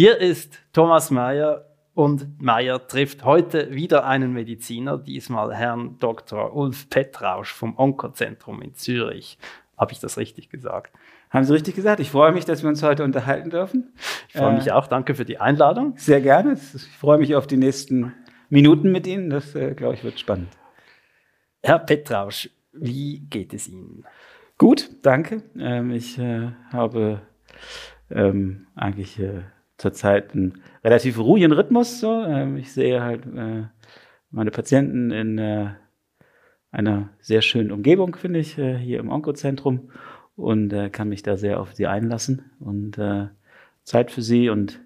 [0.00, 6.54] Hier ist Thomas Mayer und Mayer trifft heute wieder einen Mediziner, diesmal Herrn Dr.
[6.54, 9.38] Ulf Petrausch vom Onkozentrum in Zürich.
[9.76, 10.94] Habe ich das richtig gesagt?
[11.30, 11.98] Haben Sie richtig gesagt.
[11.98, 13.92] Ich freue mich, dass wir uns heute unterhalten dürfen.
[14.28, 14.86] Ich freue mich äh, auch.
[14.86, 15.94] Danke für die Einladung.
[15.96, 16.52] Sehr gerne.
[16.52, 18.14] Ich freue mich auf die nächsten
[18.50, 19.30] Minuten mit Ihnen.
[19.30, 20.56] Das, äh, glaube ich, wird spannend.
[21.60, 24.04] Herr Petrausch, wie geht es Ihnen?
[24.58, 25.42] Gut, danke.
[25.58, 27.22] Ähm, ich äh, habe
[28.12, 29.40] ähm, eigentlich äh,
[29.78, 32.00] zurzeit einen relativ ruhigen Rhythmus.
[32.00, 32.24] So.
[32.24, 33.64] Ähm, ich sehe halt äh,
[34.30, 35.70] meine Patienten in äh,
[36.70, 39.90] einer sehr schönen Umgebung, finde ich, äh, hier im Onkozentrum
[40.36, 42.96] und kann mich da sehr auf sie einlassen und
[43.82, 44.78] Zeit für sie und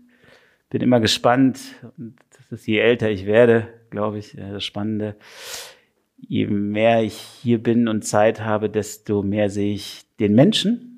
[0.70, 1.60] bin immer gespannt.
[1.98, 5.14] Und das ist, je älter ich werde, glaube ich, das Spannende.
[6.16, 10.91] Je mehr ich hier bin und Zeit habe, desto mehr sehe ich den Menschen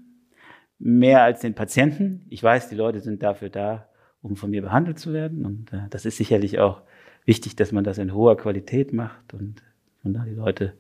[0.85, 2.27] mehr als den Patienten.
[2.29, 3.89] Ich weiß, die Leute sind dafür da,
[4.21, 5.47] um von mir behandelt zu werden.
[5.47, 6.83] Und äh, das ist sicherlich auch
[7.25, 9.63] wichtig, dass man das in hoher Qualität macht und
[10.03, 10.75] man da die Leute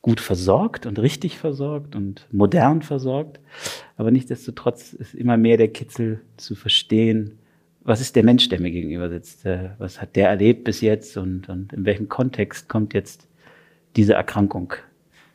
[0.00, 3.40] gut versorgt und richtig versorgt und modern versorgt.
[3.96, 7.38] Aber nichtsdestotrotz ist immer mehr der Kitzel zu verstehen,
[7.82, 9.44] was ist der Mensch, der mir gegenüber sitzt?
[9.44, 13.26] Äh, was hat der erlebt bis jetzt und, und in welchem Kontext kommt jetzt
[13.96, 14.74] diese Erkrankung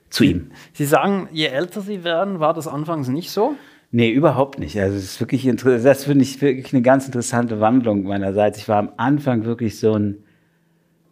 [0.10, 0.52] zu ihm?
[0.72, 3.58] Sie sagen, je älter Sie werden, war das anfangs nicht so?
[3.92, 4.80] Nee, überhaupt nicht.
[4.80, 5.44] Also es ist wirklich.
[5.84, 8.58] Das finde ich wirklich eine ganz interessante Wandlung meinerseits.
[8.58, 10.24] Ich war am Anfang wirklich so ein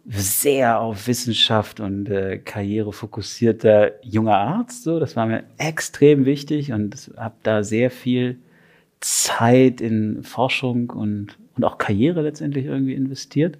[0.06, 4.82] sehr auf Wissenschaft und äh, Karriere fokussierter junger Arzt.
[4.84, 8.38] So, das war mir extrem wichtig und habe da sehr viel
[9.00, 13.58] Zeit in Forschung und und auch Karriere letztendlich irgendwie investiert.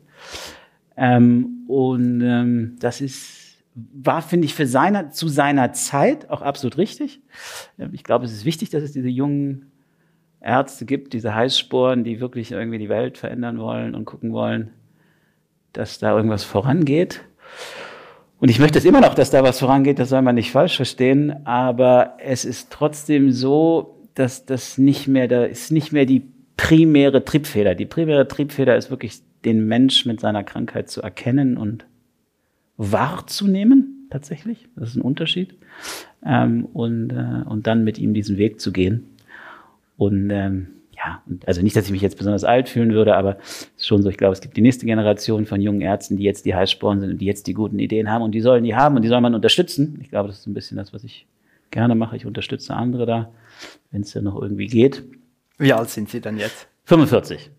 [0.97, 3.40] Ähm, und ähm, das ist
[3.75, 7.21] war, finde ich, für seiner, zu seiner Zeit auch absolut richtig.
[7.93, 9.71] Ich glaube, es ist wichtig, dass es diese jungen
[10.41, 14.71] Ärzte gibt, diese Heißsporen, die wirklich irgendwie die Welt verändern wollen und gucken wollen,
[15.73, 17.21] dass da irgendwas vorangeht.
[18.41, 20.77] Und ich möchte es immer noch, dass da was vorangeht, das soll man nicht falsch
[20.77, 26.27] verstehen, aber es ist trotzdem so, dass das nicht mehr, da ist nicht mehr die
[26.57, 27.75] primäre Triebfeder.
[27.75, 31.87] Die primäre Triebfeder ist wirklich, den Mensch mit seiner Krankheit zu erkennen und
[32.81, 34.69] wahrzunehmen, tatsächlich.
[34.75, 35.55] Das ist ein Unterschied.
[36.25, 39.17] Ähm, und, äh, und dann mit ihm diesen Weg zu gehen.
[39.99, 43.71] Und ähm, ja, also nicht, dass ich mich jetzt besonders alt fühlen würde, aber es
[43.77, 46.47] ist schon so, ich glaube, es gibt die nächste Generation von jungen Ärzten, die jetzt
[46.47, 48.97] die Heißsporen sind und die jetzt die guten Ideen haben und die sollen die haben
[48.97, 49.99] und die soll man unterstützen.
[50.01, 51.27] Ich glaube, das ist ein bisschen das, was ich
[51.71, 52.17] gerne mache.
[52.17, 53.31] Ich unterstütze andere da,
[53.91, 55.03] wenn es ja noch irgendwie geht.
[55.59, 56.67] Wie alt sind Sie denn jetzt?
[56.85, 57.51] 45.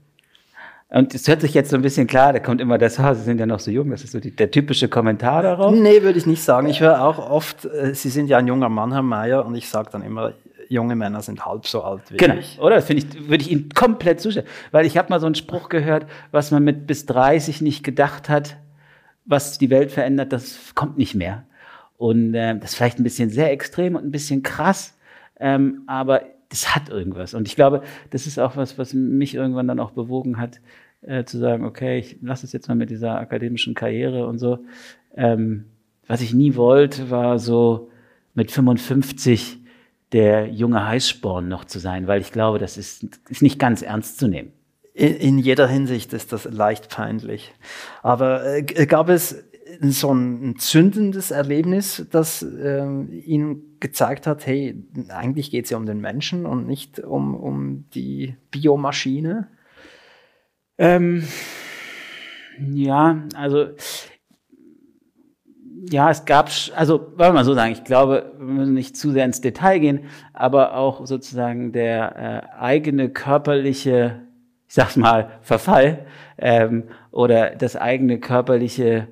[0.93, 3.23] Und es hört sich jetzt so ein bisschen klar, da kommt immer das, ah, Sie
[3.23, 5.73] sind ja noch so jung, das ist so die, der typische Kommentar darauf.
[5.73, 6.67] Nee, würde ich nicht sagen.
[6.67, 9.69] Ich höre auch oft, äh, Sie sind ja ein junger Mann, Herr Mayer, und ich
[9.69, 10.33] sage dann immer,
[10.67, 12.35] junge Männer sind halb so alt wie genau.
[12.35, 12.59] ich.
[12.59, 12.75] Oder?
[12.75, 14.47] Das finde ich, würde ich Ihnen komplett zustimmen.
[14.71, 18.27] Weil ich habe mal so einen Spruch gehört, was man mit bis 30 nicht gedacht
[18.27, 18.57] hat,
[19.23, 21.45] was die Welt verändert, das kommt nicht mehr.
[21.97, 24.97] Und äh, das ist vielleicht ein bisschen sehr extrem und ein bisschen krass,
[25.39, 27.33] ähm, aber das hat irgendwas.
[27.33, 27.81] Und ich glaube,
[28.11, 30.61] das ist auch was, was mich irgendwann dann auch bewogen hat,
[31.01, 34.59] äh, zu sagen, okay, ich lasse es jetzt mal mit dieser akademischen Karriere und so.
[35.15, 35.65] Ähm,
[36.07, 37.89] was ich nie wollte, war so
[38.33, 39.59] mit 55
[40.11, 44.19] der junge Heißsporn noch zu sein, weil ich glaube, das ist, ist nicht ganz ernst
[44.19, 44.51] zu nehmen.
[44.93, 47.53] In, jeder Hinsicht ist das leicht peinlich.
[48.03, 49.41] Aber äh, gab es
[49.79, 52.85] so ein zündendes Erlebnis, das äh,
[53.25, 57.85] Ihnen gezeigt hat, hey, eigentlich geht es ja um den Menschen und nicht um, um
[57.93, 59.47] die Biomaschine?
[60.77, 61.23] Ähm,
[62.73, 63.67] ja, also
[65.89, 69.11] ja, es gab, also wollen wir mal so sagen, ich glaube, wir müssen nicht zu
[69.11, 74.21] sehr ins Detail gehen, aber auch sozusagen der äh, eigene körperliche,
[74.67, 76.05] ich sag's mal, Verfall
[76.37, 79.07] ähm, oder das eigene körperliche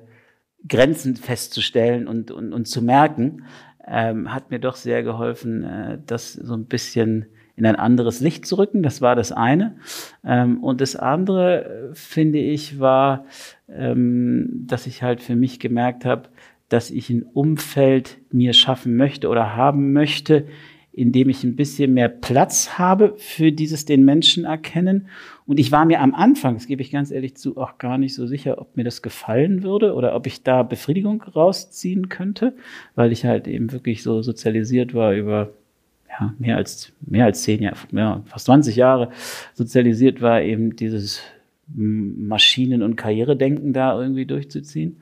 [0.68, 3.44] Grenzen festzustellen und, und, und zu merken,
[3.86, 7.26] ähm, hat mir doch sehr geholfen, äh, das so ein bisschen
[7.56, 8.82] in ein anderes Licht zu rücken.
[8.82, 9.76] Das war das eine.
[10.24, 13.26] Ähm, und das andere, äh, finde ich, war,
[13.68, 16.28] ähm, dass ich halt für mich gemerkt habe,
[16.70, 20.46] dass ich ein Umfeld mir schaffen möchte oder haben möchte,
[20.92, 25.06] indem ich ein bisschen mehr Platz habe für dieses den Menschen erkennen.
[25.46, 28.14] Und ich war mir am Anfang, das gebe ich ganz ehrlich zu, auch gar nicht
[28.14, 32.54] so sicher, ob mir das gefallen würde oder ob ich da Befriedigung rausziehen könnte,
[32.96, 35.50] weil ich halt eben wirklich so sozialisiert war über
[36.08, 39.10] ja, mehr als, mehr als zehn Jahre, ja, fast 20 Jahre
[39.54, 41.22] sozialisiert war, eben dieses
[41.72, 44.96] Maschinen- und Karrieredenken da irgendwie durchzuziehen.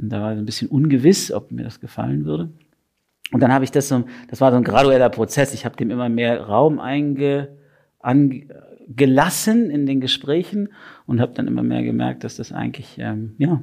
[0.00, 2.50] Und da war ein bisschen ungewiss, ob mir das gefallen würde.
[3.32, 5.52] Und dann habe ich das so, das war so ein gradueller Prozess.
[5.52, 7.56] Ich habe dem immer mehr Raum einge,
[8.88, 10.68] gelassen in den Gesprächen
[11.06, 13.62] und habe dann immer mehr gemerkt, dass das eigentlich ähm, ja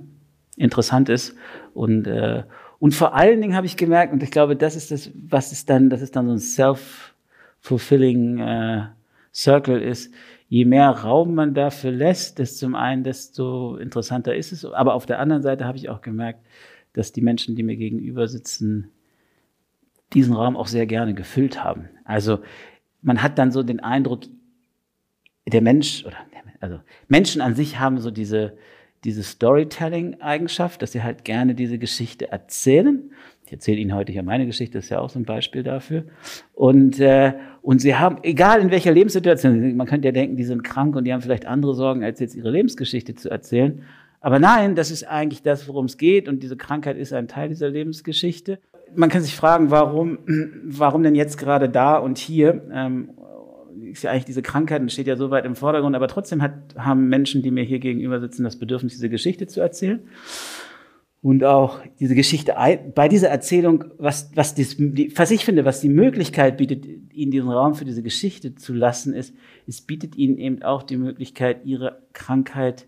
[0.57, 1.35] interessant ist
[1.73, 2.43] und äh,
[2.83, 5.69] und vor allen Dingen habe ich gemerkt und ich glaube, das ist das, was ist
[5.69, 8.87] dann, das ist dann so ein self-fulfilling äh,
[9.33, 10.13] Circle ist.
[10.49, 14.65] Je mehr Raum man dafür lässt, desto zum einen, desto interessanter ist es.
[14.65, 16.45] Aber auf der anderen Seite habe ich auch gemerkt,
[16.91, 18.89] dass die Menschen, die mir gegenüber sitzen,
[20.13, 21.89] diesen Raum auch sehr gerne gefüllt haben.
[22.05, 22.39] Also
[23.01, 24.21] man hat dann so den Eindruck,
[25.45, 26.17] der Mensch oder
[26.59, 26.79] also
[27.09, 28.57] Menschen an sich haben so diese
[29.03, 33.11] diese Storytelling-Eigenschaft, dass sie halt gerne diese Geschichte erzählen.
[33.45, 36.05] Ich erzähle Ihnen heute hier meine Geschichte, das ist ja auch so ein Beispiel dafür.
[36.53, 40.63] Und, äh, und sie haben, egal in welcher Lebenssituation, man könnte ja denken, die sind
[40.63, 43.83] krank und die haben vielleicht andere Sorgen, als jetzt ihre Lebensgeschichte zu erzählen.
[44.21, 46.29] Aber nein, das ist eigentlich das, worum es geht.
[46.29, 48.59] Und diese Krankheit ist ein Teil dieser Lebensgeschichte
[48.95, 50.19] man kann sich fragen, warum,
[50.65, 52.61] warum denn jetzt gerade da und hier?
[52.71, 53.09] Ähm,
[53.91, 57.09] ist ja eigentlich diese Krankheit steht ja so weit im Vordergrund, aber trotzdem hat, haben
[57.09, 60.01] Menschen, die mir hier gegenüber sitzen, das Bedürfnis, diese Geschichte zu erzählen.
[61.21, 62.55] Und auch diese Geschichte,
[62.93, 64.77] bei dieser Erzählung, was, was, dies,
[65.15, 69.13] was ich finde, was die Möglichkeit bietet, ihnen diesen Raum für diese Geschichte zu lassen,
[69.13, 69.33] ist,
[69.65, 72.87] es bietet ihnen eben auch die Möglichkeit, ihre Krankheit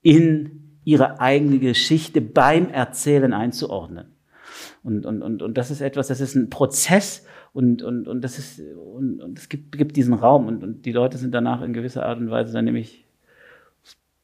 [0.00, 4.11] in ihre eigene Geschichte beim Erzählen einzuordnen.
[4.84, 8.38] Und, und, und, und das ist etwas, das ist ein Prozess und, und, und das
[8.38, 11.72] ist, und, und es gibt, gibt diesen Raum und, und die Leute sind danach in
[11.72, 13.06] gewisser Art und Weise dann nämlich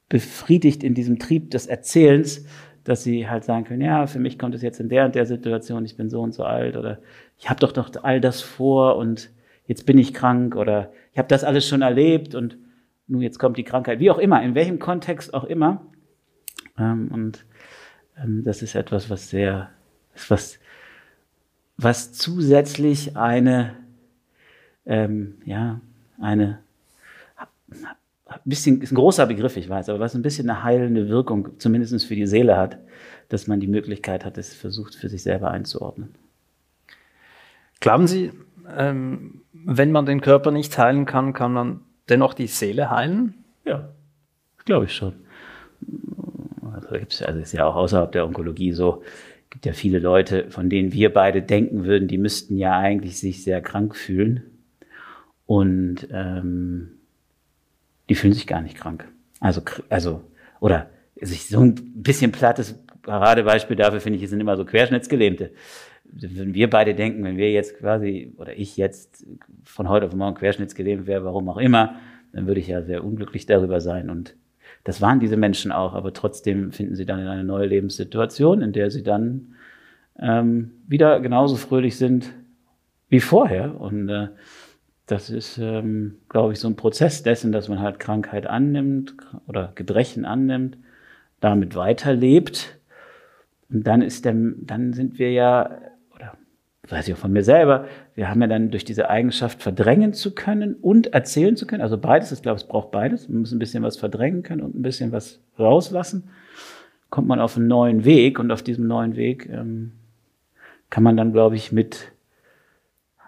[0.09, 2.45] befriedigt in diesem Trieb des Erzählens,
[2.83, 5.27] dass sie halt sagen können, ja, für mich kommt es jetzt in der und der
[5.27, 6.99] Situation, ich bin so und so alt oder
[7.37, 9.31] ich habe doch noch all das vor und
[9.67, 12.59] jetzt bin ich krank oder ich habe das alles schon erlebt und
[13.07, 15.87] nun jetzt kommt die Krankheit, wie auch immer, in welchem Kontext auch immer.
[16.79, 17.47] Ähm, und
[18.23, 19.71] ähm, das ist etwas, was sehr
[20.29, 20.59] was,
[21.77, 23.77] was zusätzlich eine,
[24.87, 25.81] ähm, ja,
[26.21, 26.59] eine,
[28.29, 31.59] ein bisschen, ist ein großer Begriff, ich weiß, aber was ein bisschen eine heilende Wirkung,
[31.59, 32.79] zumindest für die Seele hat,
[33.29, 36.15] dass man die Möglichkeit hat, es versucht, für sich selber einzuordnen.
[37.81, 38.33] Glauben Sie,
[38.77, 43.35] ähm, wenn man den Körper nicht heilen kann, kann man dennoch die Seele heilen?
[43.65, 43.89] Ja,
[44.65, 45.15] glaube ich schon.
[46.73, 49.03] Also, also ist ja auch außerhalb der Onkologie so,
[49.51, 53.43] gibt ja viele Leute, von denen wir beide denken würden, die müssten ja eigentlich sich
[53.43, 54.43] sehr krank fühlen.
[55.47, 56.99] Und ähm,
[58.09, 59.09] die fühlen sich gar nicht krank.
[59.41, 60.23] Also, also,
[60.61, 60.91] oder
[61.21, 65.53] sich so ein bisschen plattes Paradebeispiel dafür finde ich, sind immer so Querschnittsgelähmte.
[66.05, 69.27] Wenn wir beide denken, wenn wir jetzt quasi, oder ich jetzt
[69.65, 71.97] von heute auf morgen querschnittsgelähmt wäre, warum auch immer,
[72.33, 74.35] dann würde ich ja sehr unglücklich darüber sein und
[74.89, 78.73] das waren diese Menschen auch, aber trotzdem finden sie dann in eine neue Lebenssituation, in
[78.73, 79.55] der sie dann
[80.19, 82.33] ähm, wieder genauso fröhlich sind
[83.11, 83.79] wie vorher.
[83.79, 84.29] Und äh,
[85.05, 89.15] das ist, ähm, glaube ich, so ein Prozess dessen, dass man halt Krankheit annimmt
[89.47, 90.79] oder Gebrechen annimmt,
[91.39, 92.79] damit weiterlebt.
[93.69, 95.83] Und dann ist der, dann sind wir ja
[96.91, 100.35] weiß ich auch von mir selber, wir haben ja dann durch diese Eigenschaft verdrängen zu
[100.35, 101.83] können und erzählen zu können.
[101.83, 103.29] Also beides, ich glaube, es braucht beides.
[103.29, 106.31] Man muss ein bisschen was verdrängen können und ein bisschen was rauslassen.
[107.11, 109.93] Kommt man auf einen neuen Weg und auf diesem neuen Weg ähm,
[110.91, 112.13] kann man dann, glaube ich, mit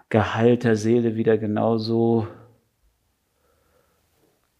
[0.09, 2.27] geheilter Seele wieder genauso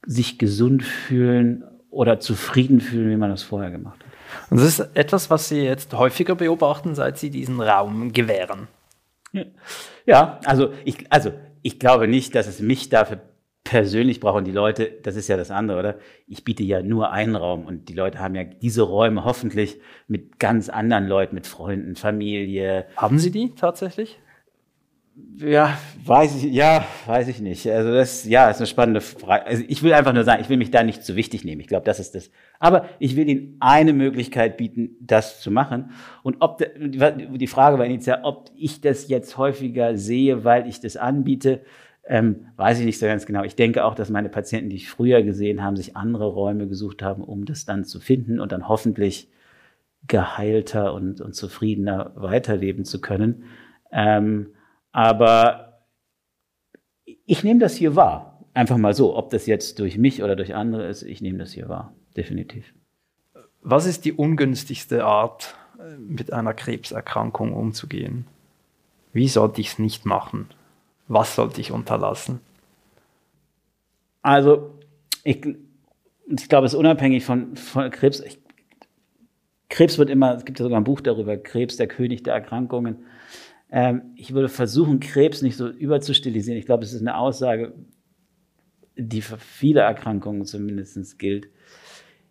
[0.06, 4.12] sich gesund fühlen oder zufrieden fühlen, wie man das vorher gemacht hat.
[4.50, 8.68] Und das ist etwas, was Sie jetzt häufiger beobachten, seit Sie diesen Raum gewähren.
[10.06, 13.22] Ja, also ich, also ich glaube nicht, dass es mich dafür
[13.64, 16.00] persönlich brauchen die Leute, das ist ja das andere, oder?
[16.28, 20.40] Ich biete ja nur einen Raum und die Leute haben ja diese Räume hoffentlich mit
[20.40, 22.88] ganz anderen Leuten, mit Freunden, Familie.
[22.98, 24.20] Haben Sie die tatsächlich?
[25.38, 27.68] Ja, weiß ich, ja, weiß ich nicht.
[27.68, 29.46] Also das, ja, ist eine spannende Frage.
[29.48, 31.62] Also ich will einfach nur sagen, ich will mich da nicht zu wichtig nehmen.
[31.62, 32.30] Ich glaube, das ist das.
[32.60, 35.92] Aber ich will Ihnen eine Möglichkeit bieten, das zu machen.
[36.22, 40.96] Und ob die Frage war initial, ob ich das jetzt häufiger sehe, weil ich das
[40.98, 41.62] anbiete,
[42.06, 43.44] ähm, weiß ich nicht so ganz genau.
[43.44, 47.02] Ich denke auch, dass meine Patienten, die ich früher gesehen haben, sich andere Räume gesucht
[47.02, 49.30] haben, um das dann zu finden und dann hoffentlich
[50.08, 53.44] geheilter und, und zufriedener weiterleben zu können.
[53.92, 54.48] Ähm,
[54.92, 55.84] aber
[57.26, 58.40] ich nehme das hier wahr.
[58.54, 61.54] Einfach mal so, ob das jetzt durch mich oder durch andere ist, ich nehme das
[61.54, 62.74] hier wahr, definitiv.
[63.62, 68.26] Was ist die ungünstigste Art, äh, mit einer Krebserkrankung umzugehen?
[69.14, 70.50] Wie sollte ich es nicht machen?
[71.08, 72.40] Was sollte ich unterlassen?
[74.22, 74.80] Also,
[75.24, 75.46] ich,
[76.28, 78.20] ich glaube, es ist unabhängig von, von Krebs.
[78.20, 78.40] Ich,
[79.70, 83.06] Krebs wird immer, es gibt ja sogar ein Buch darüber, Krebs, der König der Erkrankungen.
[83.72, 86.60] Ähm, ich würde versuchen, Krebs nicht so überzustilisieren.
[86.60, 87.74] Ich glaube, es ist eine Aussage,
[88.98, 91.48] die für viele Erkrankungen zumindest gilt,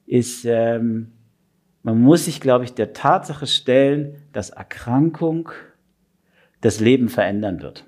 [0.07, 1.13] ist, ähm,
[1.83, 5.51] man muss sich, glaube ich, der Tatsache stellen, dass Erkrankung
[6.61, 7.87] das Leben verändern wird.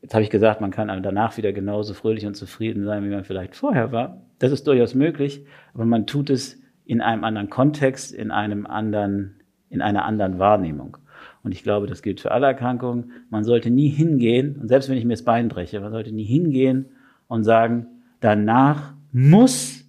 [0.00, 3.24] Jetzt habe ich gesagt, man kann danach wieder genauso fröhlich und zufrieden sein, wie man
[3.24, 4.22] vielleicht vorher war.
[4.38, 5.44] Das ist durchaus möglich,
[5.74, 10.98] aber man tut es in einem anderen Kontext, in einem anderen, in einer anderen Wahrnehmung.
[11.42, 13.12] Und ich glaube, das gilt für alle Erkrankungen.
[13.30, 16.24] Man sollte nie hingehen, und selbst wenn ich mir das Bein breche, man sollte nie
[16.24, 16.86] hingehen
[17.26, 17.86] und sagen,
[18.20, 19.84] danach muss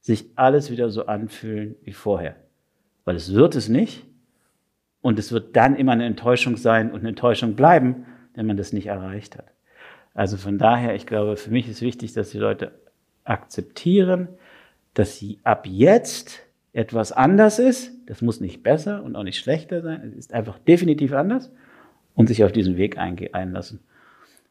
[0.00, 2.36] sich alles wieder so anfühlen wie vorher.
[3.04, 4.04] Weil es wird es nicht.
[5.00, 8.72] Und es wird dann immer eine Enttäuschung sein und eine Enttäuschung bleiben, wenn man das
[8.72, 9.52] nicht erreicht hat.
[10.14, 12.72] Also von daher, ich glaube, für mich ist wichtig, dass die Leute
[13.24, 14.28] akzeptieren,
[14.94, 16.40] dass sie ab jetzt
[16.74, 17.92] etwas anders ist.
[18.06, 20.02] Das muss nicht besser und auch nicht schlechter sein.
[20.06, 21.50] Es ist einfach definitiv anders
[22.14, 23.80] und sich auf diesen Weg einlassen.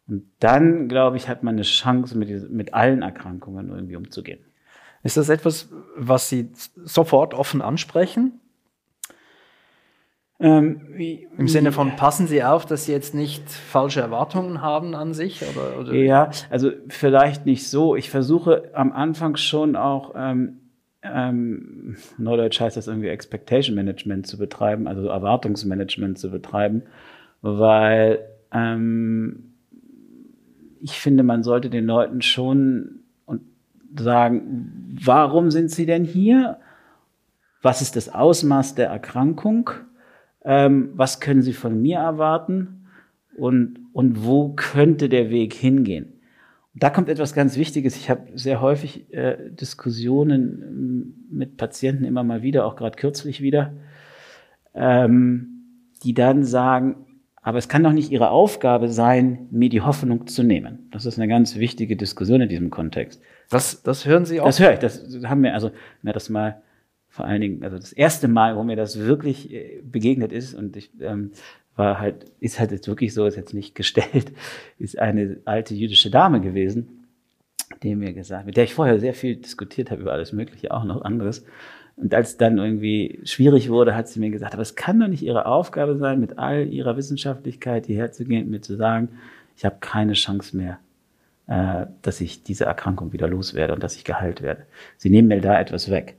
[0.07, 4.39] Und dann, glaube ich, hat man eine Chance, mit, mit allen Erkrankungen irgendwie umzugehen.
[5.03, 8.39] Ist das etwas, was Sie sofort offen ansprechen?
[10.39, 14.95] Ähm, wie, Im Sinne von, passen Sie auf, dass Sie jetzt nicht falsche Erwartungen haben
[14.95, 15.41] an sich?
[15.41, 15.93] Oder, oder?
[15.93, 17.95] Ja, also vielleicht nicht so.
[17.95, 20.59] Ich versuche am Anfang schon auch, ähm,
[21.03, 26.83] ähm, Neudeutsch heißt das irgendwie Expectation Management zu betreiben, also Erwartungsmanagement zu betreiben,
[27.41, 28.19] weil
[28.51, 29.53] ähm,
[30.81, 32.99] ich finde, man sollte den Leuten schon
[33.95, 36.59] sagen, warum sind sie denn hier?
[37.61, 39.69] Was ist das Ausmaß der Erkrankung?
[40.43, 42.87] ähm, was können Sie von mir erwarten
[43.37, 46.12] und, und wo könnte der Weg hingehen.
[46.75, 47.95] Da kommt etwas ganz Wichtiges.
[47.95, 53.41] Ich habe sehr häufig äh, Diskussionen ähm, mit Patienten immer mal wieder, auch gerade kürzlich
[53.41, 53.73] wieder,
[54.73, 57.05] ähm, die dann sagen,
[57.43, 60.87] aber es kann doch nicht Ihre Aufgabe sein, mir die Hoffnung zu nehmen.
[60.91, 63.21] Das ist eine ganz wichtige Diskussion in diesem Kontext.
[63.49, 64.45] Das, das hören Sie auch?
[64.45, 64.79] Das höre ich.
[64.79, 66.61] Das haben wir, also, mir das mal
[67.13, 70.75] vor allen Dingen, also das erste Mal, wo mir das wirklich äh, begegnet ist und
[70.75, 71.31] ich ähm,
[71.75, 74.31] war halt, ist halt jetzt wirklich so, ist jetzt nicht gestellt,
[74.79, 77.05] ist eine alte jüdische Dame gewesen,
[77.81, 80.83] die mir gesagt, mit der ich vorher sehr viel diskutiert habe über alles Mögliche, auch
[80.83, 81.45] noch anderes.
[81.95, 85.23] Und als dann irgendwie schwierig wurde, hat sie mir gesagt, aber es kann doch nicht
[85.23, 89.09] ihre Aufgabe sein, mit all ihrer Wissenschaftlichkeit hierher zu gehen und mir zu sagen,
[89.55, 90.79] ich habe keine Chance mehr,
[91.47, 94.65] äh, dass ich diese Erkrankung wieder loswerde und dass ich geheilt werde.
[94.97, 96.17] Sie nehmen mir da etwas weg.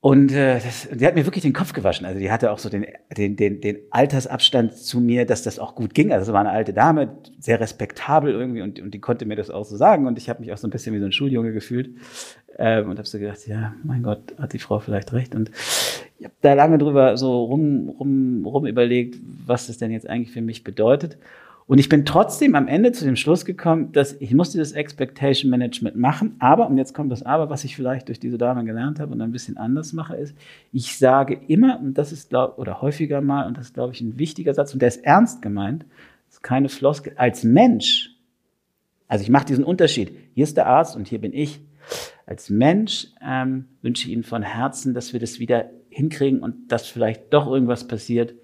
[0.00, 2.06] Und äh, das, die hat mir wirklich den Kopf gewaschen.
[2.06, 2.86] Also die hatte auch so den,
[3.16, 6.12] den, den, den Altersabstand zu mir, dass das auch gut ging.
[6.12, 9.50] Also es war eine alte Dame, sehr respektabel irgendwie und, und die konnte mir das
[9.50, 10.06] auch so sagen.
[10.06, 11.96] Und ich habe mich auch so ein bisschen wie so ein Schuljunge gefühlt
[12.58, 15.34] ähm, und habe so gedacht, ja, mein Gott, hat die Frau vielleicht recht.
[15.34, 15.50] Und
[16.18, 20.32] ich habe da lange drüber so rum, rum, rum überlegt, was das denn jetzt eigentlich
[20.32, 21.18] für mich bedeutet.
[21.68, 25.50] Und ich bin trotzdem am Ende zu dem Schluss gekommen, dass ich muss dieses Expectation
[25.50, 26.34] Management machen.
[26.38, 29.20] Aber, und jetzt kommt das Aber, was ich vielleicht durch diese Dame gelernt habe und
[29.20, 30.34] ein bisschen anders mache, ist,
[30.72, 34.00] ich sage immer, und das ist, glaub, oder häufiger mal, und das ist, glaube ich,
[34.00, 35.84] ein wichtiger Satz, und der ist ernst gemeint,
[36.26, 38.16] das ist keine Floskel, als Mensch,
[39.06, 40.12] also ich mache diesen Unterschied.
[40.34, 41.60] Hier ist der Arzt und hier bin ich.
[42.24, 46.86] Als Mensch ähm, wünsche ich Ihnen von Herzen, dass wir das wieder hinkriegen und dass
[46.86, 48.34] vielleicht doch irgendwas passiert,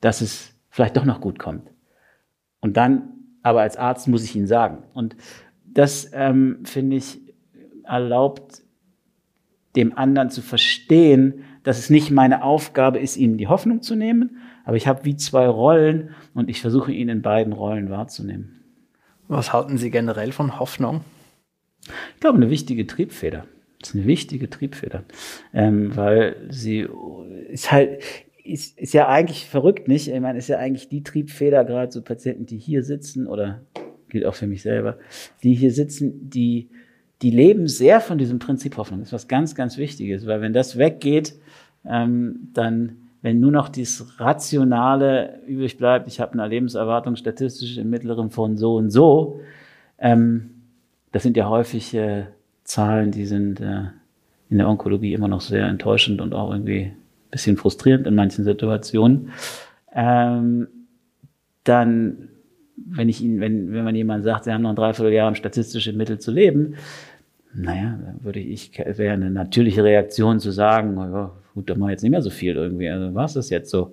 [0.00, 1.70] dass es vielleicht doch noch gut kommt.
[2.60, 3.12] Und dann,
[3.42, 4.84] aber als Arzt muss ich Ihnen sagen.
[4.92, 5.16] Und
[5.64, 7.20] das, ähm, finde ich,
[7.84, 8.62] erlaubt
[9.76, 14.38] dem anderen zu verstehen, dass es nicht meine Aufgabe ist, ihnen die Hoffnung zu nehmen,
[14.64, 18.64] aber ich habe wie zwei Rollen und ich versuche ihn in beiden Rollen wahrzunehmen.
[19.28, 21.02] Was halten Sie generell von Hoffnung?
[22.14, 23.46] Ich glaube, eine wichtige Triebfeder.
[23.78, 25.04] Das ist eine wichtige Triebfeder,
[25.54, 26.86] ähm, weil sie
[27.48, 28.02] ist halt,
[28.44, 30.08] ist, ist ja eigentlich verrückt, nicht?
[30.08, 33.60] Ich meine, ist ja eigentlich die Triebfeder, gerade so Patienten, die hier sitzen, oder
[34.08, 34.98] gilt auch für mich selber,
[35.42, 36.68] die hier sitzen, die,
[37.22, 39.00] die leben sehr von diesem Prinzip Hoffnung.
[39.00, 41.34] Das ist was ganz, ganz Wichtiges, weil wenn das weggeht,
[41.84, 47.90] ähm, dann, wenn nur noch dieses Rationale übrig bleibt, ich habe eine Lebenserwartung statistisch im
[47.90, 49.40] Mittleren von so und so,
[49.98, 50.50] ähm,
[51.12, 52.24] das sind ja häufig äh,
[52.64, 53.84] Zahlen, die sind äh,
[54.48, 56.92] in der Onkologie immer noch sehr enttäuschend und auch irgendwie
[57.30, 59.30] bisschen frustrierend in manchen Situationen,
[59.94, 60.68] ähm,
[61.64, 62.28] dann
[62.86, 65.92] wenn ich ihn, wenn, wenn man jemand sagt, sie haben noch ein Dreivierteljahr um statistische
[65.92, 66.74] Mittel zu leben,
[67.54, 72.02] naja, würde ich, wäre eine natürliche Reaktion zu sagen, ja, gut, dann mache ich jetzt
[72.02, 73.92] nicht mehr so viel irgendwie, also war es das jetzt so.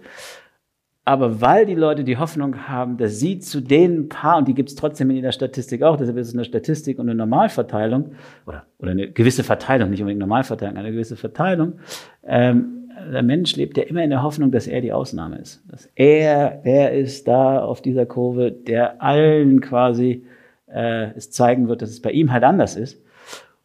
[1.06, 4.70] Aber weil die Leute die Hoffnung haben, dass sie zu den paar, und die gibt
[4.70, 8.12] es trotzdem in der Statistik auch, deshalb ist es eine Statistik und eine Normalverteilung,
[8.46, 11.80] oder, oder eine gewisse Verteilung, nicht unbedingt Normalverteilung, eine gewisse Verteilung,
[12.26, 12.77] ähm,
[13.12, 15.64] der Mensch lebt ja immer in der Hoffnung, dass er die Ausnahme ist.
[15.70, 20.26] Dass er, er ist da auf dieser Kurve, der allen quasi
[20.68, 23.02] äh, es zeigen wird, dass es bei ihm halt anders ist.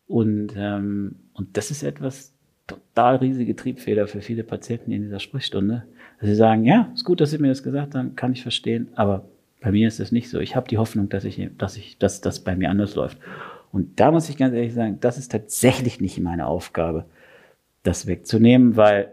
[0.07, 2.35] Und, ähm, und das ist etwas
[2.67, 5.85] total riesige Triebfeder für viele Patienten in dieser Sprechstunde,
[6.21, 8.89] dass sie sagen, ja, ist gut, dass Sie mir das gesagt haben, kann ich verstehen,
[8.95, 9.25] aber
[9.61, 10.41] bei mir ist das nicht so.
[10.41, 13.19] Ich habe die Hoffnung, dass ich, dass ich, dass das bei mir anders läuft.
[13.73, 17.07] Und da muss ich ganz ehrlich sagen, das ist tatsächlich nicht meine Aufgabe,
[17.83, 19.13] das wegzunehmen, weil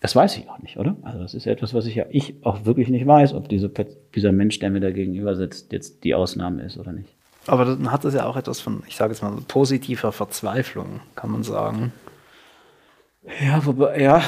[0.00, 0.96] das weiß ich auch nicht, oder?
[1.02, 3.70] Also das ist etwas, was ich ja ich auch wirklich nicht weiß, ob diese,
[4.14, 7.14] dieser Mensch, der mir da gegenüber sitzt, jetzt die Ausnahme ist oder nicht.
[7.46, 11.30] Aber dann hat das ja auch etwas von, ich sage jetzt mal, positiver Verzweiflung, kann
[11.30, 11.92] man sagen.
[13.44, 14.22] Ja, wobei, ja,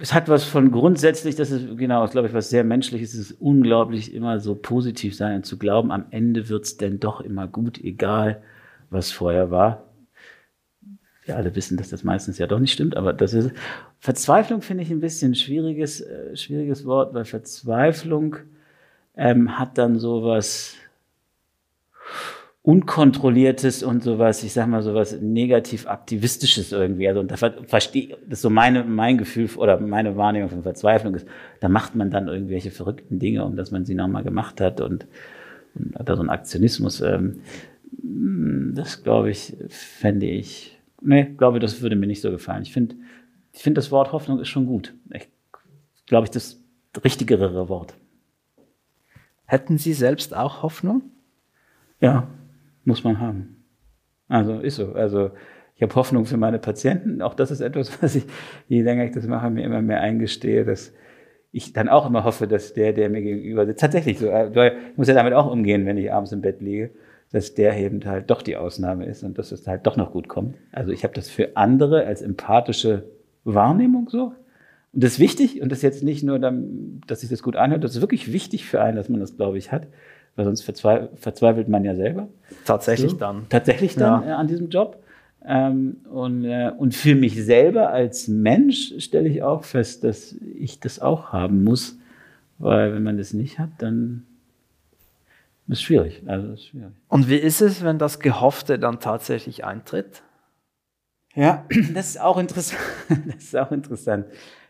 [0.00, 3.30] es hat was von grundsätzlich, das ist genau, das glaube ich, was sehr menschliches, es
[3.30, 7.20] ist unglaublich immer so positiv sein und zu glauben, am Ende wird es denn doch
[7.20, 8.42] immer gut, egal
[8.90, 9.84] was vorher war.
[11.24, 13.50] Wir alle wissen, dass das meistens ja doch nicht stimmt, aber das ist,
[13.98, 18.36] Verzweiflung finde ich ein bisschen schwieriges, äh, schwieriges Wort, weil Verzweiflung
[19.16, 20.76] ähm, hat dann sowas,
[22.64, 27.06] unkontrolliertes und sowas, ich sag mal sowas negativ aktivistisches irgendwie.
[27.06, 31.14] Also und da verstehe das ist so meine mein Gefühl oder meine Wahrnehmung von Verzweiflung
[31.14, 31.28] ist,
[31.60, 35.06] da macht man dann irgendwelche verrückten Dinge, um dass man sie nochmal gemacht hat und,
[35.74, 37.02] und da so ein Aktionismus.
[37.02, 37.40] Ähm,
[38.74, 40.73] das glaube ich, fände ich,
[41.04, 42.62] nee, glaube das würde mir nicht so gefallen.
[42.62, 42.96] Ich finde,
[43.52, 44.94] ich finde das Wort Hoffnung ist schon gut.
[45.12, 45.28] Ich
[46.06, 46.60] glaube ich das
[47.04, 47.94] richtigere Wort.
[49.46, 51.02] Hätten Sie selbst auch Hoffnung?
[52.00, 52.28] Ja,
[52.84, 53.64] muss man haben.
[54.28, 54.92] Also ist so.
[54.92, 55.30] Also
[55.76, 57.22] ich habe Hoffnung für meine Patienten.
[57.22, 58.24] Auch das ist etwas, was ich,
[58.68, 60.92] je länger ich das mache, mir immer mehr eingestehe, dass
[61.52, 64.96] ich dann auch immer hoffe, dass der, der mir gegenüber sitzt, tatsächlich so, äh, ich
[64.96, 66.90] muss ja damit auch umgehen, wenn ich abends im Bett liege,
[67.34, 70.28] dass der eben halt doch die Ausnahme ist und dass es halt doch noch gut
[70.28, 70.56] kommt.
[70.72, 73.04] Also ich habe das für andere als empathische
[73.44, 74.32] Wahrnehmung so.
[74.92, 77.82] Und das ist wichtig und das ist jetzt nicht nur, dass sich das gut anhört,
[77.82, 79.88] das ist wirklich wichtig für einen, dass man das, glaube ich, hat
[80.36, 82.28] weil sonst verzweifelt man ja selber.
[82.64, 83.16] Tatsächlich so.
[83.16, 83.46] dann.
[83.48, 84.28] Tatsächlich dann ja.
[84.28, 85.02] äh, an diesem Job.
[85.46, 90.80] Ähm, und, äh, und für mich selber als Mensch stelle ich auch fest, dass ich
[90.80, 91.98] das auch haben muss,
[92.58, 94.24] weil wenn man das nicht hat, dann
[95.66, 96.22] ist es schwierig.
[96.26, 96.92] Also ist schwierig.
[97.08, 100.22] Und wie ist es, wenn das Gehoffte dann tatsächlich eintritt?
[101.34, 102.80] Ja, das ist auch interessant.
[103.26, 104.26] das ist auch interessant.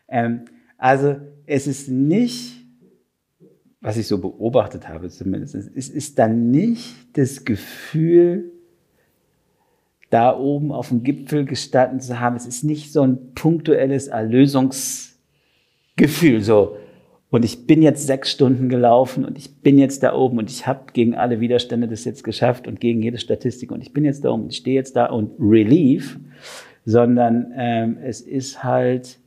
[0.08, 0.46] Ähm,
[0.78, 2.64] also es ist nicht
[3.84, 8.50] was ich so beobachtet habe zumindest, ist, ist dann nicht das Gefühl,
[10.08, 12.34] da oben auf dem Gipfel gestanden zu haben.
[12.34, 16.78] Es ist nicht so ein punktuelles Erlösungsgefühl, so.
[17.30, 20.66] Und ich bin jetzt sechs Stunden gelaufen und ich bin jetzt da oben und ich
[20.66, 24.24] habe gegen alle Widerstände das jetzt geschafft und gegen jede Statistik und ich bin jetzt
[24.24, 26.18] da oben und ich stehe jetzt da und Relief,
[26.84, 29.18] sondern ähm, es ist halt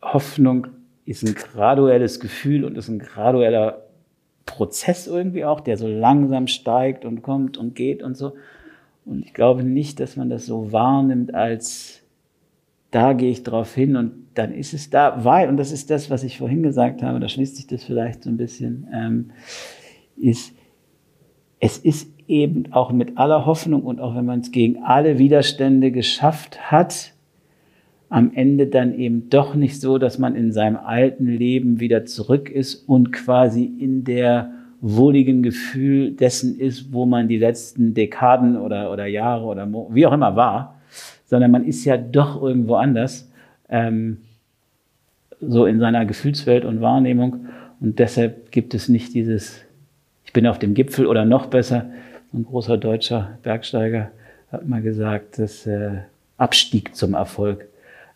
[0.00, 0.68] Hoffnung
[1.04, 3.84] ist ein graduelles Gefühl und ist ein gradueller
[4.46, 8.34] Prozess irgendwie auch, der so langsam steigt und kommt und geht und so.
[9.04, 11.99] Und ich glaube nicht, dass man das so wahrnimmt als
[12.90, 16.10] da gehe ich drauf hin und dann ist es da, weil, und das ist das,
[16.10, 19.30] was ich vorhin gesagt habe, da schließt sich das vielleicht so ein bisschen, ähm,
[20.16, 20.54] ist,
[21.58, 25.90] es ist eben auch mit aller Hoffnung und auch wenn man es gegen alle Widerstände
[25.90, 27.14] geschafft hat,
[28.08, 32.50] am Ende dann eben doch nicht so, dass man in seinem alten Leben wieder zurück
[32.50, 38.92] ist und quasi in der wohligen Gefühl dessen ist, wo man die letzten Dekaden oder,
[38.92, 40.79] oder Jahre oder wie auch immer war,
[41.30, 43.30] sondern man ist ja doch irgendwo anders,
[43.68, 44.18] ähm,
[45.40, 47.46] so in seiner Gefühlswelt und Wahrnehmung.
[47.80, 49.60] Und deshalb gibt es nicht dieses,
[50.24, 51.86] ich bin auf dem Gipfel oder noch besser,
[52.34, 54.10] ein großer deutscher Bergsteiger
[54.50, 55.98] hat mal gesagt, das äh,
[56.36, 57.68] Abstieg zum Erfolg.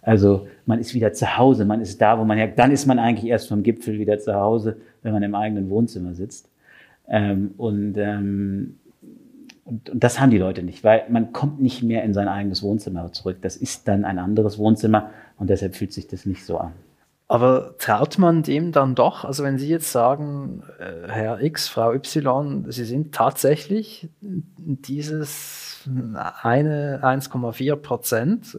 [0.03, 2.99] Also man ist wieder zu Hause, man ist da, wo man ja, dann ist man
[2.99, 6.49] eigentlich erst vom Gipfel wieder zu Hause, wenn man im eigenen Wohnzimmer sitzt.
[7.09, 8.75] Ähm, und, ähm,
[9.91, 13.13] und, das haben die Leute nicht, weil man kommt nicht mehr in sein eigenes Wohnzimmer
[13.13, 13.39] zurück.
[13.43, 16.73] Das ist dann ein anderes Wohnzimmer und deshalb fühlt sich das nicht so an.
[17.27, 19.25] Aber traut man dem dann doch?
[19.25, 25.89] Also wenn Sie jetzt sagen, äh, Herr X, Frau Y, Sie sind tatsächlich dieses
[26.43, 28.59] eine 1,4 Prozent,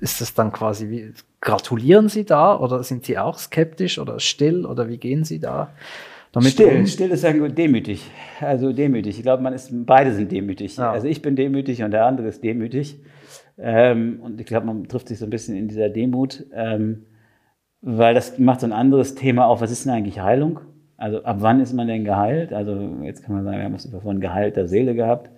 [0.00, 4.64] ist das dann quasi wie, gratulieren Sie da oder sind Sie auch skeptisch oder still
[4.64, 5.70] oder wie gehen Sie da
[6.32, 8.10] damit still, still ist ja gut, demütig.
[8.40, 9.18] Also demütig.
[9.18, 10.76] Ich glaube, man ist, beide sind demütig.
[10.78, 10.90] Ja.
[10.90, 13.00] Also ich bin demütig und der andere ist demütig.
[13.58, 17.04] Ähm, und ich glaube, man trifft sich so ein bisschen in dieser Demut, ähm,
[17.82, 19.60] weil das macht so ein anderes Thema auf.
[19.60, 20.60] Was ist denn eigentlich Heilung?
[20.96, 22.52] Also ab wann ist man denn geheilt?
[22.52, 25.30] Also jetzt kann man sagen, wir haben es von geheilter Seele gehabt,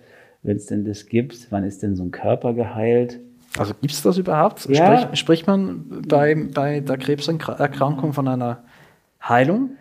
[0.43, 1.51] wenn es denn das gibt.
[1.51, 3.19] Wann ist denn so ein Körper geheilt?
[3.57, 4.65] Also gibt es das überhaupt?
[4.69, 4.97] Ja.
[4.97, 8.63] Sprich, spricht man bei, bei der Krebserkrankung von einer
[9.21, 9.71] Heilung?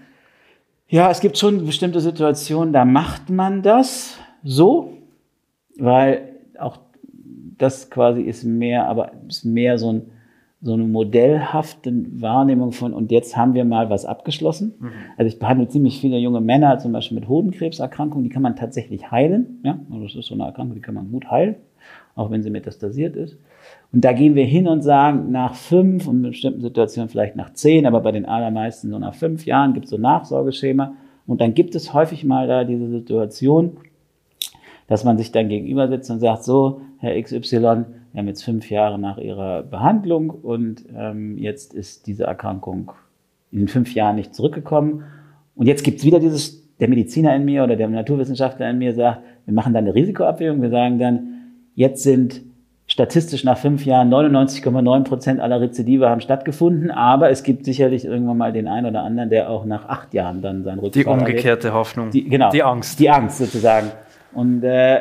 [0.94, 4.92] Ja, es gibt schon bestimmte Situationen, da macht man das so,
[5.76, 6.78] weil auch
[7.58, 10.02] das quasi ist mehr, aber ist mehr so, ein,
[10.62, 14.74] so eine modellhafte Wahrnehmung von, und jetzt haben wir mal was abgeschlossen.
[14.78, 14.90] Mhm.
[15.16, 19.10] Also ich behandle ziemlich viele junge Männer, zum Beispiel mit Hodenkrebserkrankungen, die kann man tatsächlich
[19.10, 19.58] heilen.
[19.64, 21.56] Ja, also das ist so eine Erkrankung, die kann man gut heilen,
[22.14, 23.36] auch wenn sie metastasiert ist.
[23.94, 27.52] Und da gehen wir hin und sagen, nach fünf und in bestimmten Situationen vielleicht nach
[27.52, 30.94] zehn, aber bei den allermeisten so nach fünf Jahren gibt es so ein Nachsorgeschema.
[31.28, 33.76] Und dann gibt es häufig mal da diese Situation,
[34.88, 37.84] dass man sich dann gegenüber sitzt und sagt, so, Herr XY, wir
[38.16, 42.90] haben jetzt fünf Jahre nach Ihrer Behandlung und ähm, jetzt ist diese Erkrankung
[43.52, 45.04] in fünf Jahren nicht zurückgekommen.
[45.54, 48.92] Und jetzt gibt es wieder dieses, der Mediziner in mir oder der Naturwissenschaftler in mir
[48.92, 51.28] sagt, wir machen dann eine Risikoabwägung, wir sagen dann,
[51.76, 52.42] jetzt sind
[52.94, 58.36] statistisch nach fünf Jahren 99,9 Prozent aller Rezidive haben stattgefunden, aber es gibt sicherlich irgendwann
[58.36, 61.66] mal den einen oder anderen, der auch nach acht Jahren dann sein Rückfall Die umgekehrte
[61.66, 61.74] erlebt.
[61.74, 62.10] Hoffnung.
[62.12, 62.50] Die, genau.
[62.50, 63.00] Die Angst.
[63.00, 63.90] Die Angst sozusagen.
[64.32, 65.00] Und, äh,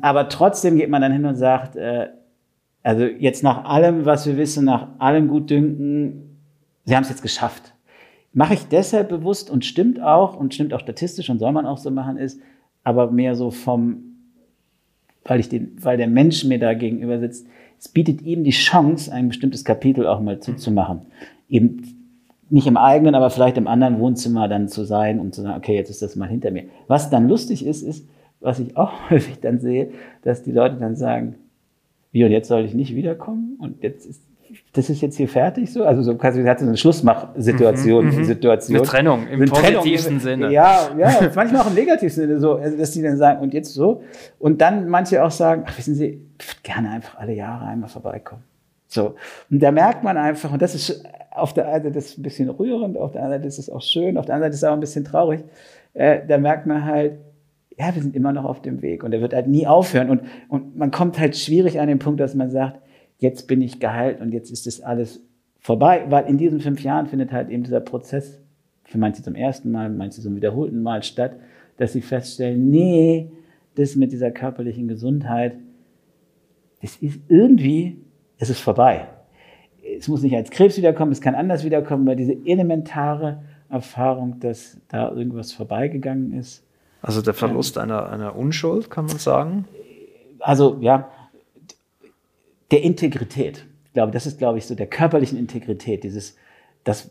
[0.00, 2.08] aber trotzdem geht man dann hin und sagt, äh,
[2.82, 6.40] also jetzt nach allem, was wir wissen, nach allem Gutdünken,
[6.86, 7.72] Sie haben es jetzt geschafft.
[8.32, 11.78] Mache ich deshalb bewusst und stimmt auch und stimmt auch statistisch und soll man auch
[11.78, 12.40] so machen, ist
[12.82, 14.07] aber mehr so vom
[15.28, 17.46] weil, ich den, weil der Mensch mir da gegenüber sitzt,
[17.78, 21.02] es bietet ihm die Chance, ein bestimmtes Kapitel auch mal zuzumachen.
[21.48, 21.82] Eben
[22.50, 25.74] nicht im eigenen, aber vielleicht im anderen Wohnzimmer dann zu sein und zu sagen, okay,
[25.74, 26.64] jetzt ist das mal hinter mir.
[26.88, 28.08] Was dann lustig ist, ist,
[28.40, 29.90] was ich auch häufig dann sehe,
[30.22, 31.36] dass die Leute dann sagen,
[32.10, 34.22] wie und jetzt soll ich nicht wiederkommen und jetzt ist
[34.72, 35.84] das ist jetzt hier fertig so?
[35.84, 38.78] Also so quasi hatte eine Schlussmachsituation, mhm, mhm, Situation.
[38.78, 40.52] Eine Trennung im eine positivsten Trennung, Sinne.
[40.52, 43.72] Ja, ja, manchmal auch im negativsten Sinne so, also dass die dann sagen, und jetzt
[43.72, 44.02] so.
[44.38, 46.20] Und dann manche auch sagen, ach, wissen Sie,
[46.62, 48.42] gerne einfach alle Jahre einmal vorbeikommen.
[48.86, 49.14] So.
[49.50, 52.22] Und da merkt man einfach, und das ist auf der einen Seite das ist ein
[52.22, 54.62] bisschen rührend, auf der anderen Seite ist es auch schön, auf der anderen Seite ist
[54.62, 55.44] es auch ein bisschen traurig.
[55.94, 57.18] Äh, da merkt man halt,
[57.78, 60.10] ja, wir sind immer noch auf dem Weg und er wird halt nie aufhören.
[60.10, 62.80] Und, und man kommt halt schwierig an den Punkt, dass man sagt,
[63.18, 65.20] jetzt bin ich geheilt und jetzt ist das alles
[65.58, 68.40] vorbei, weil in diesen fünf Jahren findet halt eben dieser Prozess
[68.84, 71.32] für manche zum ersten Mal, manche zum wiederholten Mal statt,
[71.76, 73.30] dass sie feststellen, nee,
[73.74, 75.56] das mit dieser körperlichen Gesundheit,
[76.80, 78.04] das ist irgendwie,
[78.38, 79.08] es ist vorbei.
[79.98, 84.78] Es muss nicht als Krebs wiederkommen, es kann anders wiederkommen, weil diese elementare Erfahrung, dass
[84.88, 86.64] da irgendwas vorbeigegangen ist.
[87.02, 89.66] Also der Verlust ähm, einer, einer Unschuld, kann man sagen?
[90.40, 91.08] Also ja,
[92.70, 93.66] der Integrität.
[93.86, 96.36] Ich glaube, das ist, glaube ich, so der körperlichen Integrität, dieses,
[96.84, 97.10] das,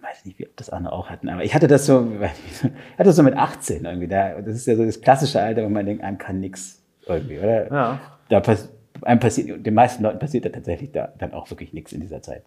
[0.00, 3.16] weiß nicht, ob das andere auch hatten, aber ich hatte das so, ich hatte das
[3.16, 4.08] so mit 18 irgendwie.
[4.08, 7.38] Da, das ist ja so das klassische Alter, wo man denkt, einem kann nichts irgendwie,
[7.38, 7.72] oder?
[7.72, 8.00] Ja.
[8.28, 8.70] Da pass,
[9.02, 12.22] einem passiert, den meisten Leuten passiert da tatsächlich da dann auch wirklich nichts in dieser
[12.22, 12.42] Zeit.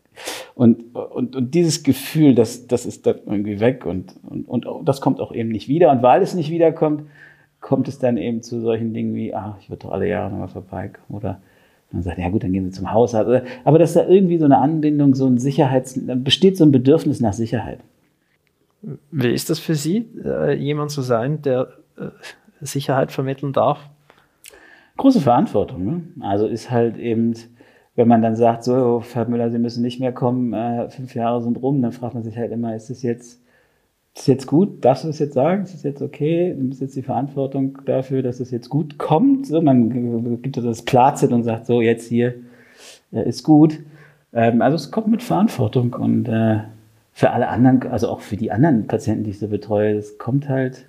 [0.54, 5.02] Und, und, und dieses Gefühl, das, das ist dann irgendwie weg und, und, und das
[5.02, 5.92] kommt auch eben nicht wieder.
[5.92, 7.10] Und weil es nicht wiederkommt,
[7.62, 10.50] kommt es dann eben zu solchen Dingen wie, ah, ich würde doch alle Jahre nochmal
[10.50, 11.42] vorbeikommen oder
[11.92, 13.46] man sagt, ja gut, dann gehen Sie zum Hausarzt.
[13.64, 17.34] Aber dass da irgendwie so eine Anbindung, so ein Sicherheits, besteht so ein Bedürfnis nach
[17.34, 17.80] Sicherheit.
[19.12, 22.08] Wie ist das für Sie, äh, jemand zu sein, der äh,
[22.62, 23.90] Sicherheit vermitteln darf?
[24.98, 25.86] Große Verantwortung.
[25.86, 26.04] Ne?
[26.22, 27.34] Also ist halt eben,
[27.96, 31.42] wenn man dann sagt, so, Herr Müller, Sie müssen nicht mehr kommen, äh, fünf Jahre
[31.42, 33.42] sind rum, dann fragt man sich halt immer, ist es jetzt
[34.14, 35.64] ist jetzt gut, darfst du das jetzt sagen?
[35.64, 36.54] Ist es jetzt okay?
[36.58, 39.48] Du bist jetzt die Verantwortung dafür, dass es jetzt gut kommt.
[39.48, 42.36] So, man gibt das Plazit und sagt so, jetzt hier
[43.12, 43.80] äh, ist gut.
[44.34, 46.60] Ähm, also es kommt mit Verantwortung und äh,
[47.14, 50.50] für alle anderen, also auch für die anderen Patienten, die ich so betreue, es kommt
[50.50, 50.88] halt,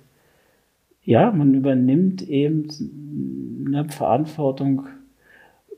[1.03, 2.67] ja, man übernimmt eben
[3.67, 4.87] eine Verantwortung,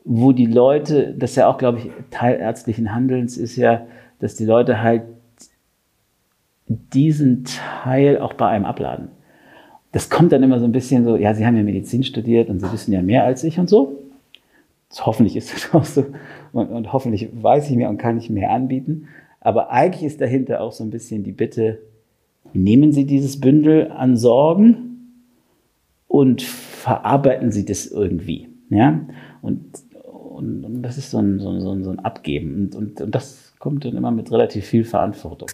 [0.03, 3.87] wo die Leute, das ist ja auch, glaube ich, Teil ärztlichen Handelns ist ja,
[4.19, 5.03] dass die Leute halt
[6.67, 9.09] diesen Teil auch bei einem abladen.
[9.91, 12.59] Das kommt dann immer so ein bisschen so, ja, Sie haben ja Medizin studiert und
[12.59, 13.99] Sie wissen ja mehr als ich und so.
[14.89, 16.05] Das, hoffentlich ist das auch so.
[16.51, 19.07] Und, und hoffentlich weiß ich mehr und kann ich mehr anbieten.
[19.39, 21.79] Aber eigentlich ist dahinter auch so ein bisschen die Bitte,
[22.53, 25.21] nehmen Sie dieses Bündel an Sorgen
[26.07, 28.49] und verarbeiten Sie das irgendwie.
[28.69, 29.01] Ja?
[29.41, 29.65] Und,
[30.03, 32.55] und, und das ist so ein, so ein, so ein Abgeben.
[32.55, 35.49] Und, und, und das kommt dann immer mit relativ viel Verantwortung.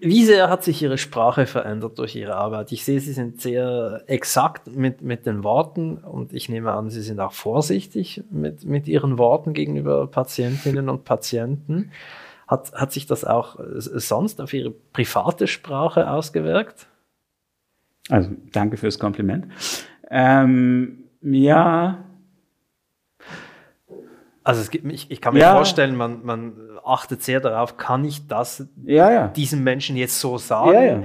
[0.00, 2.70] Wie sehr hat sich Ihre Sprache verändert durch Ihre Arbeit?
[2.70, 7.00] Ich sehe, Sie sind sehr exakt mit, mit den Worten und ich nehme an, Sie
[7.00, 11.92] sind auch vorsichtig mit, mit Ihren Worten gegenüber Patientinnen und Patienten.
[12.46, 16.86] Hat, hat sich das auch sonst auf Ihre private Sprache ausgewirkt?
[18.10, 19.46] Also danke fürs Kompliment.
[20.10, 22.04] Ähm, ja,
[24.42, 25.54] also es gibt, ich, ich kann mir ja.
[25.54, 26.52] vorstellen, man, man
[26.84, 29.28] achtet sehr darauf, kann ich das ja, ja.
[29.28, 31.04] diesem Menschen jetzt so sagen?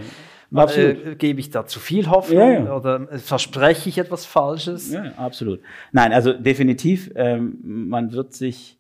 [0.55, 4.91] Äh, gebe ich da zu viel Hoffnung oder verspreche ich etwas Falsches?
[4.91, 5.59] Ja, absolut.
[5.91, 8.77] Nein, also definitiv, ähm, man wird sich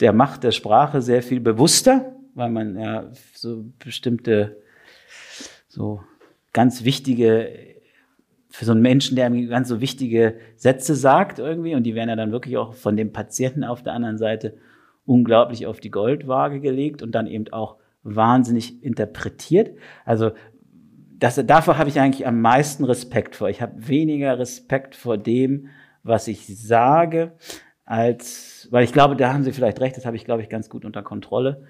[0.00, 4.56] der Macht der Sprache sehr viel bewusster, weil man ja so bestimmte,
[5.68, 6.02] so
[6.52, 7.71] ganz wichtige
[8.52, 12.16] für so einen Menschen, der ganz so wichtige Sätze sagt irgendwie und die werden ja
[12.16, 14.54] dann wirklich auch von dem Patienten auf der anderen Seite
[15.06, 19.76] unglaublich auf die Goldwaage gelegt und dann eben auch wahnsinnig interpretiert.
[20.04, 20.32] Also
[21.18, 23.48] das, dafür habe ich eigentlich am meisten Respekt vor.
[23.48, 25.68] Ich habe weniger Respekt vor dem,
[26.02, 27.32] was ich sage,
[27.84, 30.68] als, weil ich glaube, da haben Sie vielleicht recht, das habe ich, glaube ich, ganz
[30.68, 31.62] gut unter Kontrolle,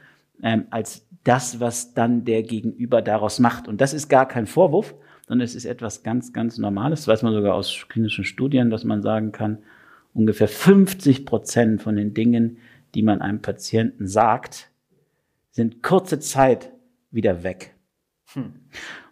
[0.43, 3.69] ähm, als das, was dann der Gegenüber daraus macht.
[3.69, 4.95] Und das ist gar kein Vorwurf,
[5.27, 7.01] sondern es ist etwas ganz, ganz Normales.
[7.01, 9.59] Das weiß man sogar aus klinischen Studien, dass man sagen kann,
[10.15, 12.59] ungefähr 50 Prozent von den Dingen,
[12.95, 14.71] die man einem Patienten sagt,
[15.51, 16.71] sind kurze Zeit
[17.11, 17.75] wieder weg.
[18.35, 18.53] Hm.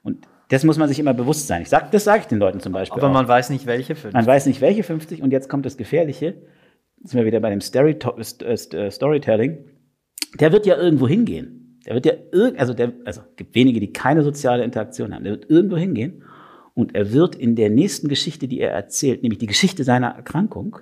[0.02, 1.62] Und das muss man sich immer bewusst sein.
[1.62, 3.00] Ich sag, das sage ich den Leuten zum Beispiel.
[3.00, 3.14] Aber auch.
[3.14, 4.12] man weiß nicht, welche 50.
[4.12, 5.22] Man weiß nicht, welche 50.
[5.22, 6.42] Und jetzt kommt das Gefährliche.
[6.98, 9.58] Jetzt sind wir wieder bei dem äh, Storytelling.
[10.38, 11.59] Der wird ja irgendwo hingehen.
[11.86, 15.24] Der wird ja irgend, also der, also gibt wenige, die keine soziale Interaktion haben.
[15.24, 16.22] Der wird irgendwo hingehen
[16.74, 20.78] und er wird in der nächsten Geschichte, die er erzählt, nämlich die Geschichte seiner Erkrankung,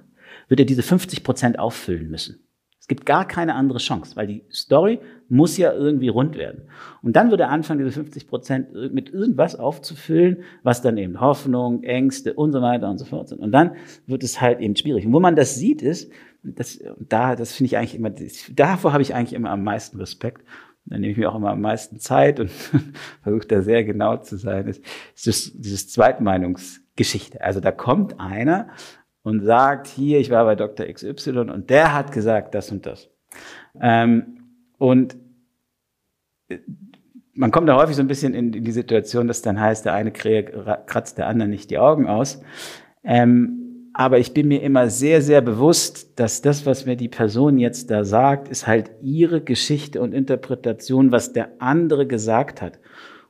[0.48, 2.40] wird er diese 50 Prozent auffüllen müssen.
[2.80, 6.62] Es gibt gar keine andere Chance, weil die Story muss ja irgendwie rund werden.
[7.02, 11.82] Und dann wird er anfangen, diese 50 Prozent mit irgendwas aufzufüllen, was dann eben Hoffnung,
[11.82, 13.40] Ängste und so weiter und so fort sind.
[13.40, 13.72] Und dann
[14.06, 15.04] wird es halt eben schwierig.
[15.04, 16.10] Und wo man das sieht, ist,
[16.42, 18.12] das, da, das finde ich eigentlich immer,
[18.56, 20.42] davor habe ich eigentlich immer am meisten Respekt.
[20.90, 22.50] Da nehme ich mir auch immer am meisten Zeit und
[23.22, 24.82] versuche da sehr genau zu sein, ist,
[25.14, 27.40] ist das, dieses Zweitmeinungsgeschichte.
[27.40, 28.68] Also da kommt einer
[29.22, 30.86] und sagt, hier, ich war bei Dr.
[30.86, 33.10] XY und der hat gesagt das und das.
[33.80, 35.16] Ähm, und
[36.48, 36.58] äh,
[37.34, 39.94] man kommt da häufig so ein bisschen in, in die Situation, dass dann heißt, der
[39.94, 42.42] eine kratzt der andere nicht die Augen aus.
[43.04, 43.57] Ähm,
[43.98, 47.90] aber ich bin mir immer sehr, sehr bewusst, dass das, was mir die Person jetzt
[47.90, 52.78] da sagt, ist halt ihre Geschichte und Interpretation, was der andere gesagt hat.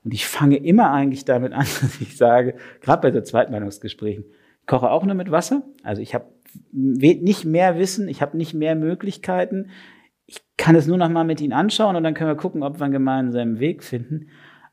[0.05, 4.27] Und ich fange immer eigentlich damit an, dass ich sage, gerade bei so Zweitmeinungsgesprächen,
[4.61, 5.63] ich koche auch nur mit Wasser.
[5.85, 6.27] Also ich habe
[6.71, 9.71] nicht mehr Wissen, ich habe nicht mehr Möglichkeiten.
[10.27, 12.79] Ich kann es nur noch mal mit Ihnen anschauen und dann können wir gucken, ob
[12.79, 14.29] wir einen gemeinsamen Weg finden.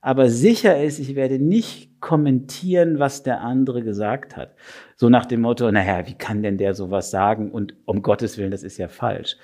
[0.05, 4.53] Aber sicher ist, ich werde nicht kommentieren, was der andere gesagt hat.
[4.95, 7.49] So nach dem Motto, naja, wie kann denn der sowas sagen?
[7.49, 9.35] Und um Gottes Willen, das ist ja falsch.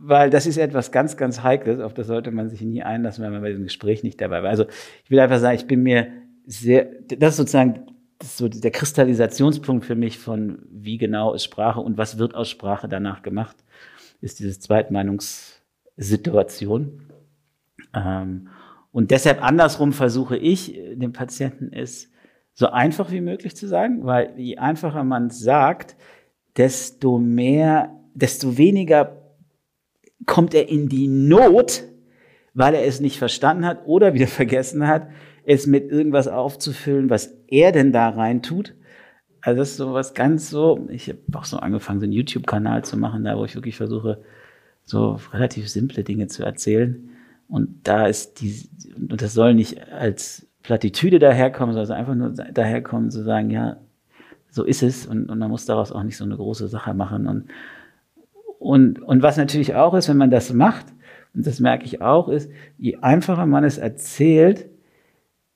[0.00, 3.30] Weil das ist etwas ganz, ganz Heikles, auf das sollte man sich nie einlassen, wenn
[3.30, 4.50] man bei diesem Gespräch nicht dabei war.
[4.50, 4.64] Also
[5.04, 6.08] ich will einfach sagen, ich bin mir
[6.46, 7.86] sehr, das ist sozusagen
[8.18, 12.34] das ist so der Kristallisationspunkt für mich von, wie genau ist Sprache und was wird
[12.34, 13.58] aus Sprache danach gemacht,
[14.20, 17.02] ist diese Zweitmeinungssituation.
[17.94, 18.48] Ähm,
[18.92, 22.10] und deshalb andersrum versuche ich, äh, dem Patienten es
[22.54, 25.96] so einfach wie möglich zu sagen, weil je einfacher man sagt,
[26.56, 29.16] desto mehr, desto weniger
[30.26, 31.84] kommt er in die Not,
[32.52, 35.08] weil er es nicht verstanden hat oder wieder vergessen hat,
[35.44, 38.74] es mit irgendwas aufzufüllen, was er denn da rein tut.
[39.40, 42.84] Also das ist so was ganz so, ich habe auch so angefangen, so einen YouTube-Kanal
[42.84, 44.22] zu machen, da wo ich wirklich versuche,
[44.84, 47.09] so relativ simple Dinge zu erzählen.
[47.50, 53.10] Und da ist die, und das soll nicht als Plattitüde daherkommen, sondern einfach nur daherkommen
[53.10, 53.78] zu sagen, ja,
[54.50, 57.26] so ist es und, und man muss daraus auch nicht so eine große Sache machen.
[57.26, 57.48] Und,
[58.58, 60.86] und, und was natürlich auch ist, wenn man das macht,
[61.34, 64.66] und das merke ich auch, ist, je einfacher man es erzählt,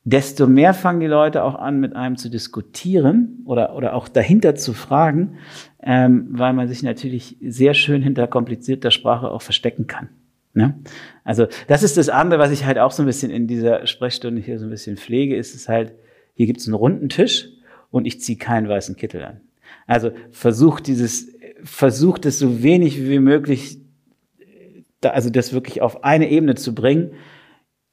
[0.04, 4.54] desto mehr fangen die Leute auch an, mit einem zu diskutieren oder, oder auch dahinter
[4.54, 5.36] zu fragen,
[5.82, 10.10] ähm, weil man sich natürlich sehr schön hinter komplizierter Sprache auch verstecken kann.
[10.54, 10.78] Ne?
[11.24, 14.40] Also das ist das andere, was ich halt auch so ein bisschen in dieser Sprechstunde
[14.40, 15.94] hier so ein bisschen pflege, ist es halt,
[16.34, 17.48] hier gibt es einen runden Tisch
[17.90, 19.40] und ich ziehe keinen weißen Kittel an.
[19.86, 21.28] Also versucht dieses,
[21.64, 23.78] versucht es so wenig wie möglich,
[25.02, 27.12] also das wirklich auf eine Ebene zu bringen.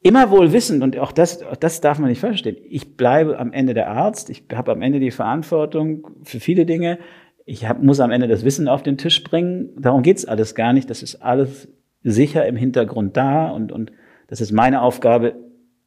[0.03, 3.53] Immer wohl wissend, und auch das, auch das darf man nicht verstehen, ich bleibe am
[3.53, 6.99] Ende der Arzt, ich habe am Ende die Verantwortung für viele Dinge,
[7.45, 10.73] ich hab, muss am Ende das Wissen auf den Tisch bringen, darum geht's alles gar
[10.73, 11.67] nicht, das ist alles
[12.03, 13.91] sicher im Hintergrund da und, und
[14.27, 15.35] das ist meine Aufgabe,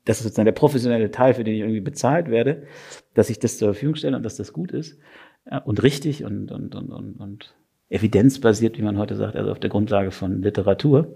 [0.04, 2.64] das ist sozusagen der professionelle Teil, für den ich irgendwie bezahlt werde,
[3.14, 4.98] dass ich das zur Verfügung stelle und dass das gut ist
[5.64, 7.54] und richtig und, und, und, und, und
[7.88, 11.14] evidenzbasiert, wie man heute sagt, also auf der Grundlage von Literatur.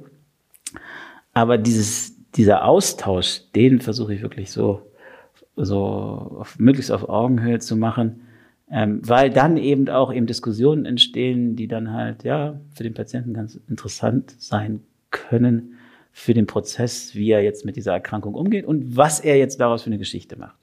[1.32, 4.82] Aber dieses, dieser Austausch, den versuche ich wirklich so,
[5.56, 8.22] so auf, möglichst auf Augenhöhe zu machen,
[8.70, 13.32] ähm, weil dann eben auch eben Diskussionen entstehen, die dann halt ja für den Patienten
[13.32, 15.78] ganz interessant sein können
[16.12, 19.82] für den Prozess, wie er jetzt mit dieser Erkrankung umgeht und was er jetzt daraus
[19.82, 20.58] für eine Geschichte macht.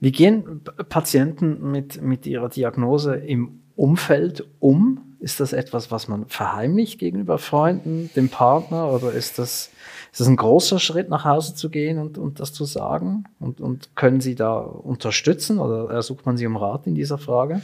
[0.00, 5.16] Wie gehen Patienten mit, mit ihrer Diagnose im Umfeld um?
[5.20, 9.70] Ist das etwas, was man verheimlicht gegenüber Freunden, dem Partner oder ist das,
[10.12, 13.24] ist das ein großer Schritt nach Hause zu gehen und, und das zu sagen?
[13.40, 17.60] Und, und können Sie da unterstützen oder ersucht man Sie um Rat in dieser Frage?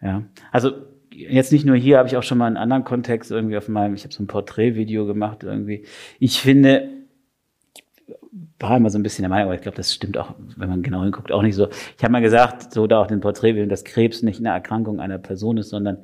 [0.00, 0.72] Ja, also
[1.18, 3.94] jetzt nicht nur hier, habe ich auch schon mal in anderen Kontext irgendwie auf meinem,
[3.94, 5.84] ich habe so ein Porträtvideo gemacht irgendwie.
[6.18, 6.88] Ich finde,
[8.58, 10.82] war immer so ein bisschen der Meinung, aber ich glaube, das stimmt auch, wenn man
[10.82, 11.68] genau hinguckt, auch nicht so.
[11.96, 15.18] Ich habe mal gesagt, so da auch den Porträtvideo, dass Krebs nicht eine Erkrankung einer
[15.18, 15.98] Person ist, sondern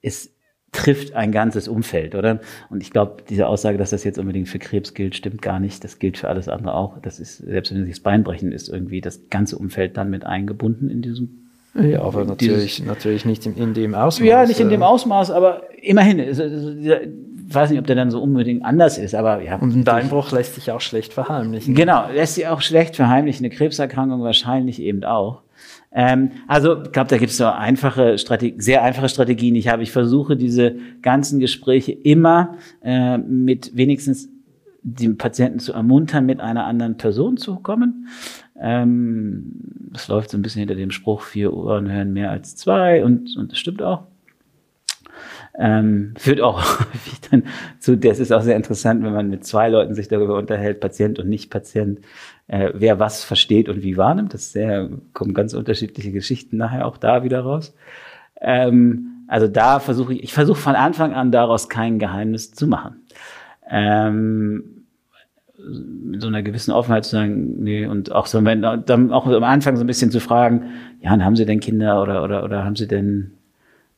[0.00, 0.34] es
[0.72, 2.40] trifft ein ganzes Umfeld, oder?
[2.70, 5.84] Und ich glaube, diese Aussage, dass das jetzt unbedingt für Krebs gilt, stimmt gar nicht.
[5.84, 6.98] Das gilt für alles andere auch.
[7.00, 10.24] Das ist, selbst wenn sich das Bein brechen, ist irgendwie das ganze Umfeld dann mit
[10.24, 11.41] eingebunden in diesem
[11.74, 14.28] ja, aber natürlich, dieses, natürlich nicht in, in, dem Ausmaß.
[14.28, 16.20] Ja, nicht in dem Ausmaß, aber immerhin.
[16.20, 19.56] Also, ich weiß nicht, ob der dann so unbedingt anders ist, aber ja.
[19.56, 21.74] Und ein Beinbruch lässt sich auch schlecht verheimlichen.
[21.74, 23.46] Genau, lässt sich auch schlecht verheimlichen.
[23.46, 25.42] Eine Krebserkrankung wahrscheinlich eben auch.
[25.92, 29.54] Ähm, also, ich glaube, da gibt es so einfache Strategien, sehr einfache Strategien.
[29.54, 34.28] Ich habe, ich versuche diese ganzen Gespräche immer äh, mit wenigstens
[34.82, 38.08] den Patienten zu ermuntern, mit einer anderen Person zu kommen.
[38.60, 39.52] Ähm,
[39.92, 43.36] das läuft so ein bisschen hinter dem Spruch, vier Ohren hören mehr als zwei und,
[43.36, 44.04] und das stimmt auch.
[45.58, 47.44] Ähm, führt auch häufig dann
[47.78, 51.18] zu, das ist auch sehr interessant, wenn man mit zwei Leuten sich darüber unterhält, Patient
[51.18, 52.00] und Nicht-Patient,
[52.48, 54.32] äh, wer was versteht und wie wahrnimmt.
[54.32, 57.74] Das sehr, kommen ganz unterschiedliche Geschichten nachher auch da wieder raus.
[58.40, 63.02] Ähm, also da versuche ich, ich versuche von Anfang an daraus kein Geheimnis zu machen.
[63.70, 64.81] Ähm,
[65.64, 69.44] mit so einer gewissen Offenheit zu sagen, nee, und auch so, wenn, dann auch am
[69.44, 70.64] Anfang so ein bisschen zu fragen,
[71.00, 73.32] ja, haben Sie denn Kinder oder, oder, oder haben Sie denn,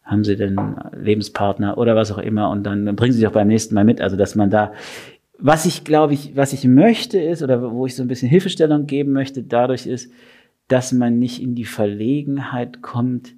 [0.03, 0.59] haben Sie denn
[0.93, 3.85] Lebenspartner oder was auch immer und dann, dann bringen Sie sich auch beim nächsten Mal
[3.85, 4.01] mit.
[4.01, 4.73] Also, dass man da,
[5.39, 8.87] was ich glaube ich, was ich möchte ist oder wo ich so ein bisschen Hilfestellung
[8.87, 10.13] geben möchte, dadurch ist,
[10.69, 13.35] dass man nicht in die Verlegenheit kommt.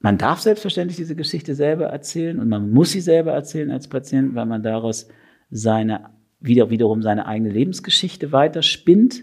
[0.00, 4.34] Man darf selbstverständlich diese Geschichte selber erzählen und man muss sie selber erzählen als Patient,
[4.34, 5.08] weil man daraus
[5.50, 9.22] seine wieder wiederum seine eigene Lebensgeschichte weiterspinnt.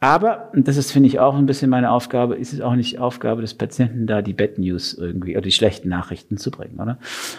[0.00, 3.00] Aber, und das ist, finde ich, auch ein bisschen meine Aufgabe, ist es auch nicht
[3.00, 6.98] Aufgabe des Patienten, da die Bad News irgendwie oder die schlechten Nachrichten zu bringen, oder?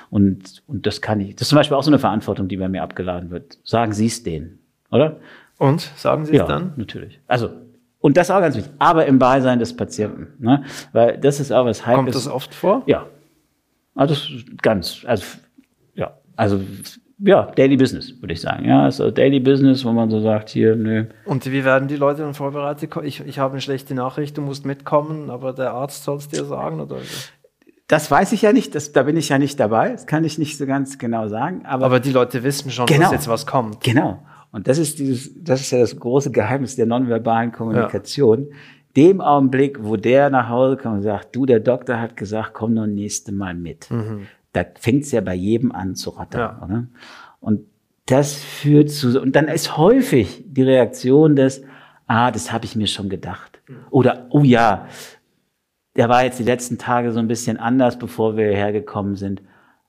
[0.10, 2.68] Und, und das kann ich, das ist zum Beispiel auch so eine Verantwortung, die bei
[2.68, 3.60] mir abgeladen wird.
[3.64, 4.60] Sagen Sie es denen,
[4.92, 5.22] oder?
[5.58, 6.74] Und sagen Sie es ja, dann?
[6.76, 7.22] natürlich.
[7.28, 7.50] Also,
[8.00, 10.64] und das ist auch ganz wichtig, aber im Beisein des Patienten, ne?
[10.92, 11.96] Weil das ist auch was Heikles.
[11.96, 12.84] Kommt das oft vor?
[12.88, 13.06] Ja.
[13.96, 14.16] Also,
[14.62, 15.24] ganz, also,
[15.96, 16.60] ja, also,
[17.22, 18.66] ja, Daily Business, würde ich sagen.
[18.66, 21.06] Ja, also Daily Business, wo man so sagt, hier, nö.
[21.26, 22.92] Und wie werden die Leute dann vorbereitet?
[23.04, 26.46] Ich, ich habe eine schlechte Nachricht, du musst mitkommen, aber der Arzt soll es dir
[26.46, 26.98] sagen, oder?
[27.88, 30.38] Das weiß ich ja nicht, das, da bin ich ja nicht dabei, das kann ich
[30.38, 31.66] nicht so ganz genau sagen.
[31.66, 33.84] Aber, aber die Leute wissen schon, genau, dass jetzt was kommt.
[33.84, 34.20] Genau.
[34.52, 38.48] Und das ist dieses, das ist ja das große Geheimnis der nonverbalen Kommunikation.
[38.50, 38.56] Ja.
[38.96, 42.74] Dem Augenblick, wo der nach Hause kommt und sagt, du, der Doktor hat gesagt, komm
[42.74, 43.92] noch nächste Mal mit.
[43.92, 46.40] Mhm da fängt es ja bei jedem an zu rattern.
[46.40, 46.66] Ja.
[46.66, 46.88] Oder?
[47.40, 47.62] Und
[48.06, 51.64] das führt zu, und dann ist häufig die Reaktion des,
[52.08, 53.62] ah, das habe ich mir schon gedacht.
[53.68, 53.76] Mhm.
[53.92, 54.88] Oder, oh ja,
[55.96, 59.42] der war jetzt die letzten Tage so ein bisschen anders, bevor wir hergekommen sind.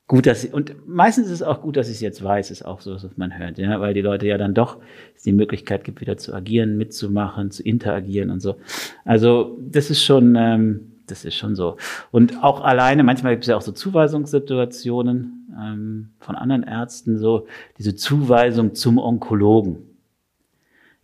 [0.07, 2.65] Gut, dass ich, und meistens ist es auch gut, dass ich es jetzt weiß, ist
[2.65, 4.79] auch so, was man hört, ja, weil die Leute ja dann doch
[5.25, 8.57] die Möglichkeit gibt, wieder zu agieren, mitzumachen, zu interagieren und so.
[9.05, 11.77] Also das ist schon, ähm, das ist schon so.
[12.11, 17.47] Und auch alleine, manchmal gibt es ja auch so Zuweisungssituationen ähm, von anderen Ärzten, so
[17.79, 19.79] diese Zuweisung zum Onkologen.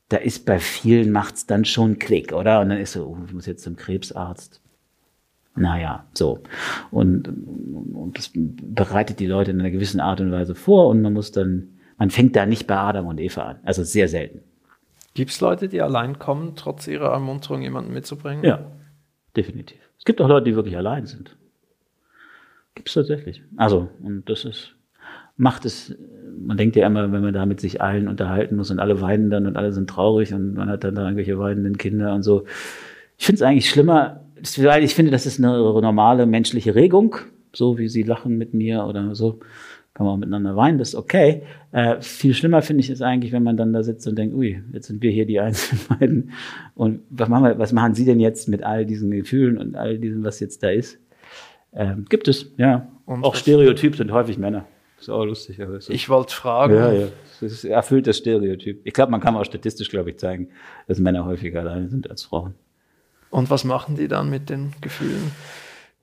[0.09, 2.61] Da ist bei vielen macht's dann schon Klick, oder?
[2.61, 4.61] Und dann ist so, oh, ich muss jetzt zum Krebsarzt.
[5.57, 6.43] Naja, so.
[6.91, 11.12] Und, und das bereitet die Leute in einer gewissen Art und Weise vor und man
[11.12, 13.57] muss dann, man fängt da nicht bei Adam und Eva an.
[13.64, 14.43] Also sehr selten.
[15.14, 18.45] Gibt es Leute, die allein kommen, trotz ihrer Ermunterung jemanden mitzubringen?
[18.45, 18.70] Ja,
[19.35, 21.36] definitiv gibt auch Leute, die wirklich allein sind.
[22.74, 23.42] Gibt es tatsächlich.
[23.57, 24.74] Also, und das ist,
[25.36, 25.94] macht es,
[26.38, 29.28] man denkt ja immer, wenn man da mit sich allen unterhalten muss und alle weinen
[29.28, 32.44] dann und alle sind traurig und man hat dann da irgendwelche weinenden Kinder und so.
[33.18, 37.16] Ich finde es eigentlich schlimmer, ich finde, das ist eine normale menschliche Regung,
[37.52, 39.40] so wie sie lachen mit mir oder so.
[39.97, 41.40] Kann man auch miteinander weinen, das ist okay.
[41.72, 44.62] Äh, viel schlimmer finde ich es eigentlich, wenn man dann da sitzt und denkt, ui,
[44.74, 46.32] jetzt sind wir hier die einzelnen beiden.
[46.74, 49.97] Und was machen, wir, was machen Sie denn jetzt mit all diesen Gefühlen und all
[49.99, 50.99] diesem, was jetzt da ist?
[51.72, 52.92] Ähm, gibt es, ja.
[53.07, 54.66] Und auch Stereotyp sind häufig Männer.
[55.01, 55.62] Ist auch lustig.
[55.62, 55.90] Aber so.
[55.90, 56.74] Ich wollte fragen.
[56.74, 57.09] Ja, ja.
[57.40, 58.82] Das erfüllt das Stereotyp.
[58.84, 60.51] Ich glaube, man kann auch statistisch, glaube ich, zeigen,
[60.88, 62.55] dass Männer häufiger alleine sind als Frauen.
[63.30, 65.32] Und was machen die dann mit den Gefühlen?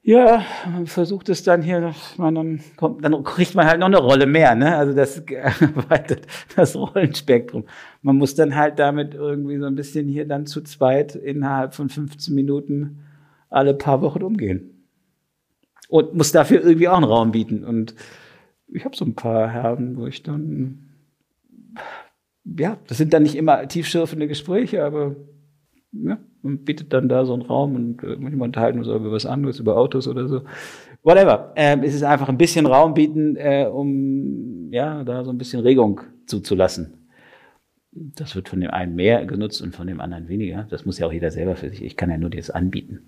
[0.06, 4.00] Ja, man versucht es dann hier, man, dann, kommt, dann kriegt man halt noch eine
[4.00, 4.76] Rolle mehr, ne?
[4.76, 6.28] Also das erweitert
[6.58, 7.64] das Rollenspektrum.
[8.02, 11.88] Man muss dann halt damit irgendwie so ein bisschen hier dann zu zweit innerhalb von
[11.88, 13.00] 15 Minuten
[13.50, 14.86] alle paar Wochen umgehen.
[15.88, 17.64] Und muss dafür irgendwie auch einen Raum bieten.
[17.64, 17.96] Und
[18.68, 20.90] ich habe so ein paar Herren, wo ich dann,
[22.44, 25.16] ja, das sind dann nicht immer tiefschürfende Gespräche, aber
[25.94, 29.12] ja, und bietet dann da so einen Raum und äh, manchmal unterhalten wir uns über
[29.12, 30.42] was anderes, über Autos oder so.
[31.04, 31.54] Whatever.
[31.56, 35.62] Ähm, es ist einfach ein bisschen Raum bieten, äh, um ja da so ein bisschen
[35.62, 37.10] Regung zuzulassen.
[37.92, 40.66] Das wird von dem einen mehr genutzt und von dem anderen weniger.
[40.70, 41.84] Das muss ja auch jeder selber für sich.
[41.84, 43.02] Ich kann ja nur das anbieten.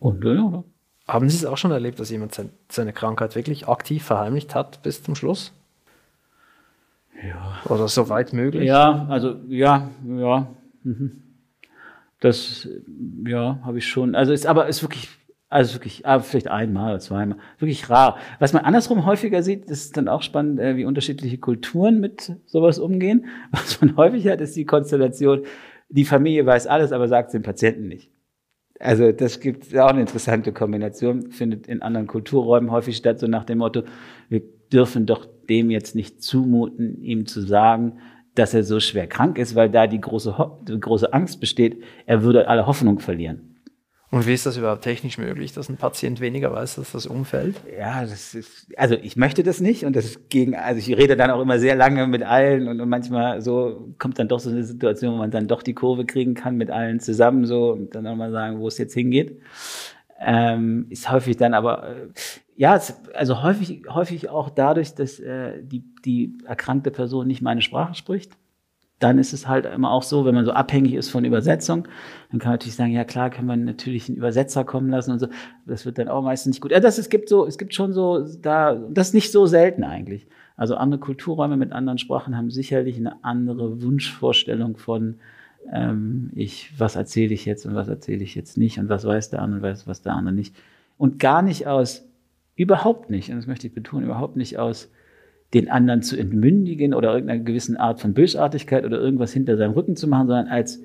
[0.00, 0.64] Und äh, ja,
[1.06, 5.02] haben Sie es auch schon erlebt, dass jemand seine Krankheit wirklich aktiv verheimlicht hat bis
[5.02, 5.52] zum Schluss?
[7.22, 7.60] Ja.
[7.66, 8.64] Oder so weit möglich?
[8.64, 10.48] Ja, also ja, ja.
[10.82, 11.23] Mhm.
[12.24, 12.66] Das,
[13.26, 14.14] ja, habe ich schon.
[14.14, 15.10] Also ist aber ist wirklich,
[15.50, 18.16] also wirklich, aber vielleicht einmal oder zweimal, wirklich rar.
[18.38, 22.32] Was man andersrum häufiger sieht, das ist dann auch spannend, äh, wie unterschiedliche Kulturen mit
[22.46, 23.26] sowas umgehen.
[23.50, 25.42] Was man häufig hat, ist die Konstellation,
[25.90, 28.10] die Familie weiß alles, aber sagt es dem Patienten nicht.
[28.80, 33.44] Also das gibt auch eine interessante Kombination, findet in anderen Kulturräumen häufig statt, so nach
[33.44, 33.82] dem Motto,
[34.30, 34.40] wir
[34.72, 37.98] dürfen doch dem jetzt nicht zumuten, ihm zu sagen,
[38.34, 40.34] dass er so schwer krank ist, weil da die große,
[40.66, 43.54] die große Angst besteht, er würde alle Hoffnung verlieren.
[44.14, 47.56] Und wie ist das überhaupt technisch möglich, dass ein Patient weniger weiß als das Umfeld?
[47.76, 51.16] Ja, das ist, also ich möchte das nicht und das ist gegen, also ich rede
[51.16, 54.50] dann auch immer sehr lange mit allen und, und manchmal so kommt dann doch so
[54.50, 57.96] eine Situation, wo man dann doch die Kurve kriegen kann mit allen zusammen so und
[57.96, 59.40] dann auch mal sagen, wo es jetzt hingeht.
[60.20, 62.08] Ähm, ist häufig dann aber, äh,
[62.56, 62.80] ja,
[63.14, 68.36] also häufig, häufig auch dadurch, dass äh, die, die erkrankte Person nicht meine Sprache spricht.
[69.00, 71.88] Dann ist es halt immer auch so, wenn man so abhängig ist von Übersetzung,
[72.30, 75.18] dann kann man natürlich sagen, ja klar, kann man natürlich einen Übersetzer kommen lassen und
[75.18, 75.26] so.
[75.66, 76.70] Das wird dann auch meistens nicht gut.
[76.70, 79.82] Ja, das, es gibt so, es gibt schon so, da, das ist nicht so selten
[79.82, 80.28] eigentlich.
[80.56, 85.18] Also andere Kulturräume mit anderen Sprachen haben sicherlich eine andere Wunschvorstellung von,
[85.72, 89.30] ähm, ich, was erzähle ich jetzt und was erzähle ich jetzt nicht und was weiß
[89.30, 90.54] der andere und weiß, was der andere nicht.
[90.96, 92.08] Und gar nicht aus
[92.56, 94.90] Überhaupt nicht, und das möchte ich betonen, überhaupt nicht aus
[95.54, 99.96] den anderen zu entmündigen oder irgendeiner gewissen Art von Bösartigkeit oder irgendwas hinter seinem Rücken
[99.96, 100.80] zu machen, sondern als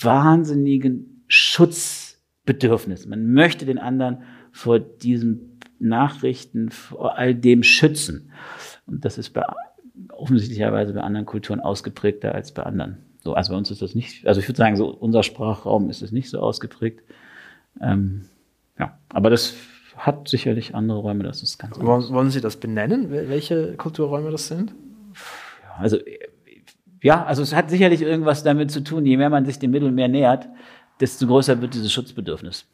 [0.00, 3.06] wahnsinnigen Schutzbedürfnis.
[3.06, 4.18] Man möchte den anderen
[4.52, 8.30] vor diesen Nachrichten, vor all dem schützen.
[8.86, 9.44] Und das ist bei,
[10.10, 12.98] offensichtlicherweise bei anderen Kulturen ausgeprägter als bei anderen.
[13.22, 16.02] So, also bei uns ist das nicht, also ich würde sagen, so unser Sprachraum ist
[16.02, 17.02] es nicht so ausgeprägt.
[17.80, 18.26] Ähm,
[18.78, 19.54] ja, aber das
[19.96, 24.48] hat sicherlich andere Räume, das ist ganz Wollen, wollen Sie das benennen, welche Kulturräume das
[24.48, 24.74] sind?
[25.78, 25.98] Also,
[27.02, 30.08] ja, also es hat sicherlich irgendwas damit zu tun, je mehr man sich dem Mittelmeer
[30.08, 30.48] nähert,
[31.00, 32.66] desto größer wird dieses Schutzbedürfnis.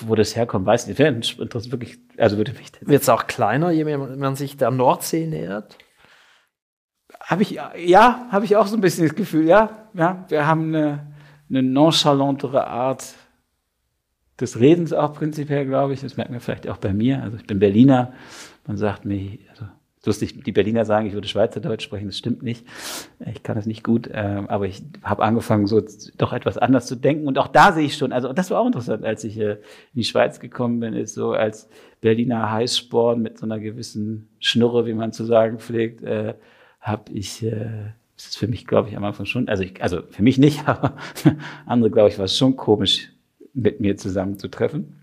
[0.00, 1.38] Wo das herkommt, weiß ich nicht.
[1.38, 5.78] Wirklich, also würde mich Wird es auch kleiner, je mehr man sich der Nordsee nähert?
[7.26, 10.74] Habe ich, ja, habe ich auch so ein bisschen das Gefühl, ja, ja, wir haben
[10.74, 11.06] eine,
[11.50, 13.14] eine nonchalantere Art,
[14.40, 16.00] des Redens auch prinzipiell, glaube ich.
[16.00, 17.22] Das merkt man vielleicht auch bei mir.
[17.22, 18.12] Also ich bin Berliner.
[18.66, 19.66] Man sagt mir, also
[20.04, 22.06] lustig, die Berliner sagen, ich würde Schweizerdeutsch sprechen.
[22.06, 22.66] Das stimmt nicht.
[23.24, 24.10] Ich kann das nicht gut.
[24.12, 25.82] Ähm, aber ich habe angefangen, so
[26.18, 27.26] doch etwas anders zu denken.
[27.26, 29.56] Und auch da sehe ich schon, also das war auch interessant, als ich in
[29.94, 31.68] die Schweiz gekommen bin, ist so als
[32.00, 36.34] Berliner Heißsporn mit so einer gewissen Schnurre, wie man zu sagen pflegt, äh,
[36.86, 40.02] habe ich äh, das ist für mich, glaube ich, am Anfang schon, also ich, also
[40.10, 40.96] für mich nicht, aber
[41.66, 43.12] andere, glaube ich, war es schon komisch,
[43.52, 45.00] mit mir zusammenzutreffen.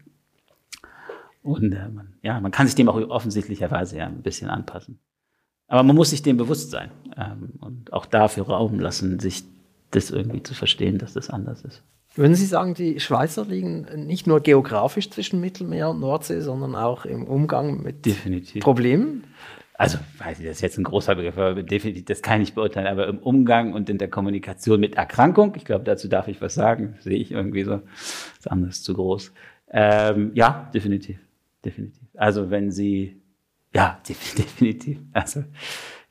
[1.41, 4.99] Und äh, man, ja, man kann sich dem auch offensichtlicherweise ja ein bisschen anpassen.
[5.67, 9.43] Aber man muss sich dem bewusst sein ähm, und auch dafür Raum lassen, sich
[9.91, 11.81] das irgendwie zu verstehen, dass das anders ist.
[12.15, 17.05] Würden Sie sagen, die Schweizer liegen nicht nur geografisch zwischen Mittelmeer und Nordsee, sondern auch
[17.05, 18.63] im Umgang mit Definitiv.
[18.63, 19.23] Problemen?
[19.83, 22.87] Also weiß ich, das ist jetzt ein großer Begriff, aber definitiv, das kann ich beurteilen,
[22.87, 26.53] aber im Umgang und in der Kommunikation mit Erkrankung, ich glaube, dazu darf ich was
[26.53, 27.81] sagen, sehe ich irgendwie so,
[28.37, 29.33] das andere ist zu groß.
[29.71, 31.19] Ähm, ja, definitiv,
[31.65, 32.01] definitiv.
[32.15, 33.21] Also wenn Sie,
[33.75, 35.43] ja, definitiv, also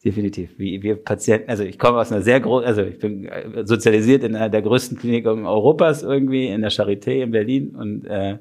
[0.04, 0.58] definitiv.
[0.58, 4.22] Wie wir Patienten, also ich komme aus einer sehr großen, also ich bin äh, sozialisiert
[4.22, 8.36] in einer der größten Kliniken Europas irgendwie, in der Charité in Berlin und äh,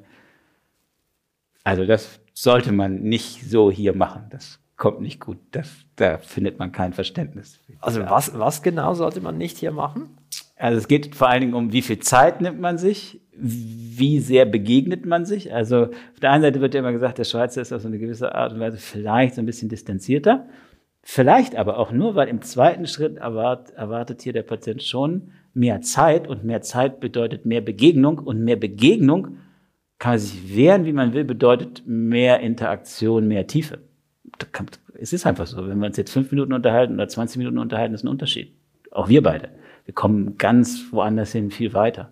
[1.63, 4.23] also das sollte man nicht so hier machen.
[4.29, 5.37] Das kommt nicht gut.
[5.51, 7.59] Das, da findet man kein Verständnis.
[7.81, 10.17] Also was, was genau sollte man nicht hier machen?
[10.55, 14.45] Also es geht vor allen Dingen um, wie viel Zeit nimmt man sich, wie sehr
[14.45, 15.53] begegnet man sich.
[15.53, 17.99] Also auf der einen Seite wird ja immer gesagt, der Schweizer ist auf so eine
[17.99, 20.47] gewisse Art und Weise vielleicht so ein bisschen distanzierter.
[21.03, 25.81] Vielleicht aber auch nur, weil im zweiten Schritt erwart, erwartet hier der Patient schon mehr
[25.81, 29.37] Zeit und mehr Zeit bedeutet mehr Begegnung und mehr Begegnung
[29.99, 33.90] kann man sich wehren, wie man will, bedeutet mehr Interaktion, mehr Tiefe.
[34.99, 35.67] Es ist einfach so.
[35.67, 38.53] Wenn wir uns jetzt fünf Minuten unterhalten oder 20 Minuten unterhalten, ist ein Unterschied.
[38.91, 39.49] Auch wir beide.
[39.85, 42.09] Wir kommen ganz woanders hin, viel weiter.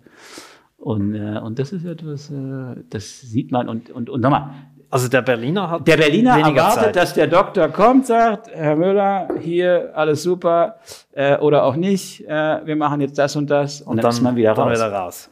[0.76, 3.68] Und, äh, und das ist etwas, äh, das sieht man.
[3.68, 4.50] Und, und, und nochmal,
[4.90, 6.96] also der Berliner hat der Berliner erwartet, Zeit.
[6.96, 10.76] dass der Doktor kommt, sagt, Herr Müller, hier alles super
[11.12, 12.26] äh, oder auch nicht.
[12.26, 14.68] Äh, wir machen jetzt das und das und, und dann, dann ist man wieder dann
[14.68, 14.78] raus.
[14.78, 15.30] Wieder raus.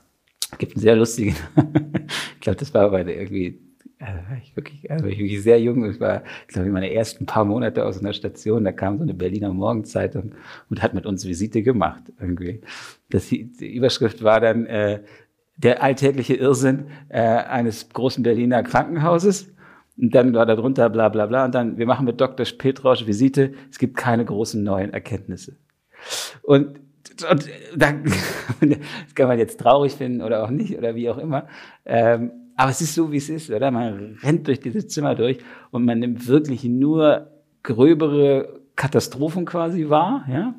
[0.58, 1.34] Gibt einen sehr lustigen.
[2.34, 3.58] ich glaube, das war bei der irgendwie.
[4.00, 5.90] Also ich wirklich, also ich wirklich sehr jung.
[5.90, 8.64] Ich war, glaube ich, meine ersten paar Monate aus einer Station.
[8.64, 10.34] Da kam so eine Berliner Morgenzeitung
[10.70, 12.60] und hat mit uns Visite gemacht irgendwie.
[13.10, 15.00] Das, die Überschrift war dann äh,
[15.56, 19.52] der alltägliche Irrsinn äh, eines großen Berliner Krankenhauses.
[19.96, 21.44] Und dann war da drunter bla bla bla.
[21.44, 22.46] Und dann, wir machen mit Dr.
[22.56, 23.54] Petrausch Visite.
[23.68, 25.56] Es gibt keine großen neuen Erkenntnisse.
[26.42, 26.78] Und,
[27.28, 28.78] und dann, das
[29.16, 31.48] kann man jetzt traurig finden oder auch nicht oder wie auch immer.
[31.84, 33.70] Ähm, aber es ist so, wie es ist, oder?
[33.70, 35.38] Man rennt durch dieses Zimmer durch
[35.70, 37.30] und man nimmt wirklich nur
[37.62, 40.24] gröbere Katastrophen quasi wahr.
[40.28, 40.54] Ja?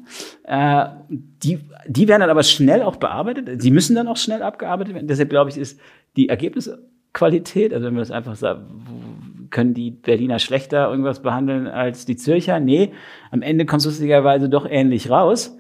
[0.46, 3.62] Äh, die, die werden dann aber schnell auch bearbeitet.
[3.62, 5.10] Sie müssen dann auch schnell abgearbeitet werden.
[5.10, 5.82] Deshalb glaube ich, ist
[6.16, 12.06] die Ergebnisqualität, also wenn wir das einfach sagen, können die Berliner schlechter irgendwas behandeln als
[12.06, 12.62] die Zürcher?
[12.62, 12.94] Nee,
[13.30, 15.58] am Ende kommt es lustigerweise doch ähnlich raus.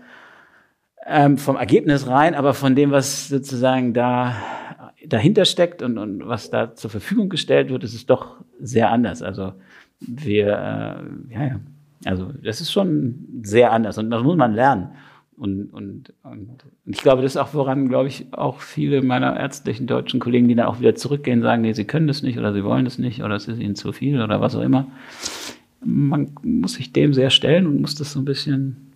[1.05, 4.35] Ähm, vom Ergebnis rein, aber von dem, was sozusagen da
[5.05, 9.21] dahinter steckt und, und was da zur Verfügung gestellt wird, ist es doch sehr anders.
[9.21, 9.53] Also
[9.99, 11.59] wir, äh, ja, ja,
[12.05, 14.89] also das ist schon sehr anders und das muss man lernen.
[15.37, 19.87] Und, und, und ich glaube, das ist auch, woran, glaube ich, auch viele meiner ärztlichen
[19.87, 22.65] deutschen Kollegen, die dann auch wieder zurückgehen, sagen, nee, sie können das nicht oder sie
[22.65, 24.87] wollen das nicht oder es ist ihnen zu viel oder was auch immer.
[25.81, 28.88] Man muss sich dem sehr stellen und muss das so ein bisschen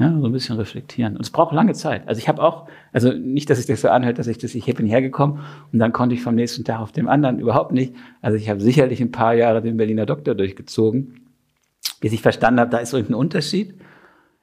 [0.00, 1.14] ja, so ein bisschen reflektieren.
[1.14, 2.08] Und es braucht lange Zeit.
[2.08, 4.64] Also ich habe auch, also nicht, dass ich das so anhört, dass ich das, ich
[4.64, 5.40] bin hergekommen
[5.72, 7.94] und dann konnte ich vom nächsten Tag auf dem anderen überhaupt nicht.
[8.22, 11.26] Also ich habe sicherlich ein paar Jahre den Berliner Doktor durchgezogen,
[12.00, 13.74] bis ich verstanden habe, da ist irgendein Unterschied.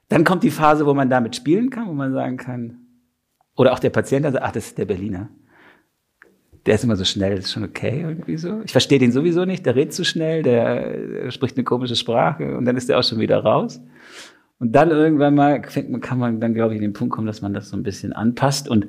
[0.08, 2.76] Dann kommt die Phase, wo man damit spielen kann, wo man sagen kann,
[3.56, 5.28] oder auch der Patient, der sagt, ach, das ist der Berliner.
[6.66, 8.60] Der ist immer so schnell, das ist schon okay irgendwie so.
[8.64, 12.56] Ich verstehe den sowieso nicht, der redet zu schnell, der, der spricht eine komische Sprache
[12.56, 13.80] und dann ist der auch schon wieder raus.
[14.60, 17.54] Und dann irgendwann mal kann man dann, glaube ich, in den Punkt kommen, dass man
[17.54, 18.68] das so ein bisschen anpasst.
[18.68, 18.88] Und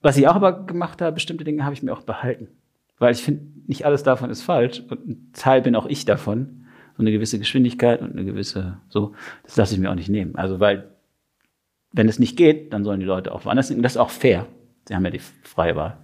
[0.00, 2.48] was ich auch aber gemacht habe, bestimmte Dinge habe ich mir auch behalten.
[2.98, 4.82] Weil ich finde, nicht alles davon ist falsch.
[4.88, 6.66] Und ein Teil bin auch ich davon.
[6.96, 10.36] So eine gewisse Geschwindigkeit und eine gewisse, so, das lasse ich mir auch nicht nehmen.
[10.36, 10.90] Also, weil,
[11.92, 13.82] wenn es nicht geht, dann sollen die Leute auch woanders denken.
[13.82, 14.46] Das ist auch fair.
[14.88, 15.98] Sie haben ja die freie Wahl.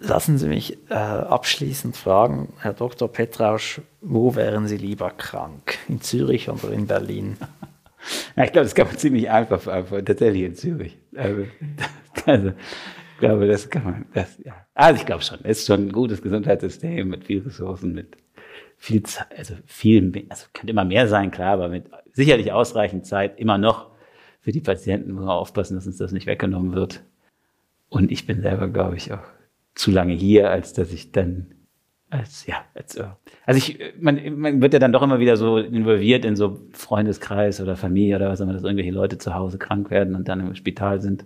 [0.00, 3.10] Lassen Sie mich äh, abschließend fragen, Herr Dr.
[3.10, 5.78] Petrausch, wo wären Sie lieber krank?
[5.88, 7.36] In Zürich oder in Berlin?
[8.34, 10.96] Ja, ich glaube, das kann man ziemlich einfach beantworten, tatsächlich in Zürich.
[11.14, 11.44] Also,
[12.24, 14.54] also, ich glaube, das kann man, das, ja.
[14.72, 18.16] Also ich glaube schon, es ist schon ein gutes Gesundheitssystem mit viel Ressourcen, mit
[18.78, 23.38] viel Zeit, also viel, also könnte immer mehr sein, klar, aber mit sicherlich ausreichend Zeit,
[23.38, 23.90] immer noch
[24.40, 27.02] für die Patienten muss man aufpassen, dass uns das nicht weggenommen wird.
[27.90, 29.20] Und ich bin selber, glaube ich, auch
[29.80, 31.46] zu lange hier, als dass ich dann
[32.10, 33.06] als ja, als, äh,
[33.46, 37.60] also ich, man, man wird ja dann doch immer wieder so involviert in so Freundeskreis
[37.60, 40.40] oder Familie oder was auch immer, dass irgendwelche Leute zu Hause krank werden und dann
[40.40, 41.24] im Spital sind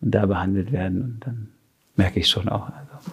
[0.00, 1.52] und da behandelt werden und dann
[1.96, 2.68] merke ich schon auch.
[2.68, 3.12] Also,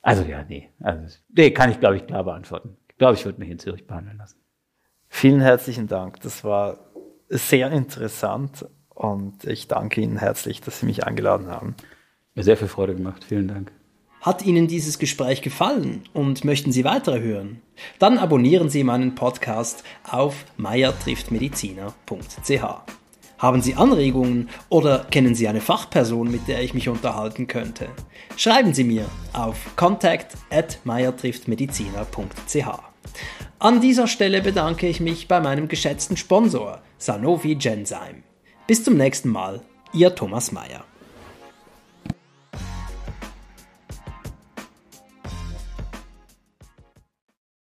[0.00, 2.78] also ja, nee, also nee, kann ich glaube ich klar beantworten.
[2.88, 4.38] Ich glaube, ich würde mich in Zürich behandeln lassen.
[5.08, 6.20] Vielen herzlichen Dank.
[6.20, 6.78] Das war
[7.28, 11.74] sehr interessant und ich danke Ihnen herzlich, dass Sie mich eingeladen haben.
[12.34, 13.24] Mir sehr viel Freude gemacht.
[13.28, 13.70] Vielen Dank.
[14.20, 17.60] Hat Ihnen dieses Gespräch gefallen und möchten Sie weitere hören?
[17.98, 22.64] Dann abonnieren Sie meinen Podcast auf meiertrifftmediziner.ch.
[23.36, 27.88] Haben Sie Anregungen oder kennen Sie eine Fachperson, mit der ich mich unterhalten könnte?
[28.36, 29.04] Schreiben Sie mir
[29.34, 30.78] auf contact at.
[33.58, 38.22] An dieser Stelle bedanke ich mich bei meinem geschätzten Sponsor Sanofi Genzyme.
[38.66, 39.60] Bis zum nächsten Mal,
[39.92, 40.84] Ihr Thomas Meyer.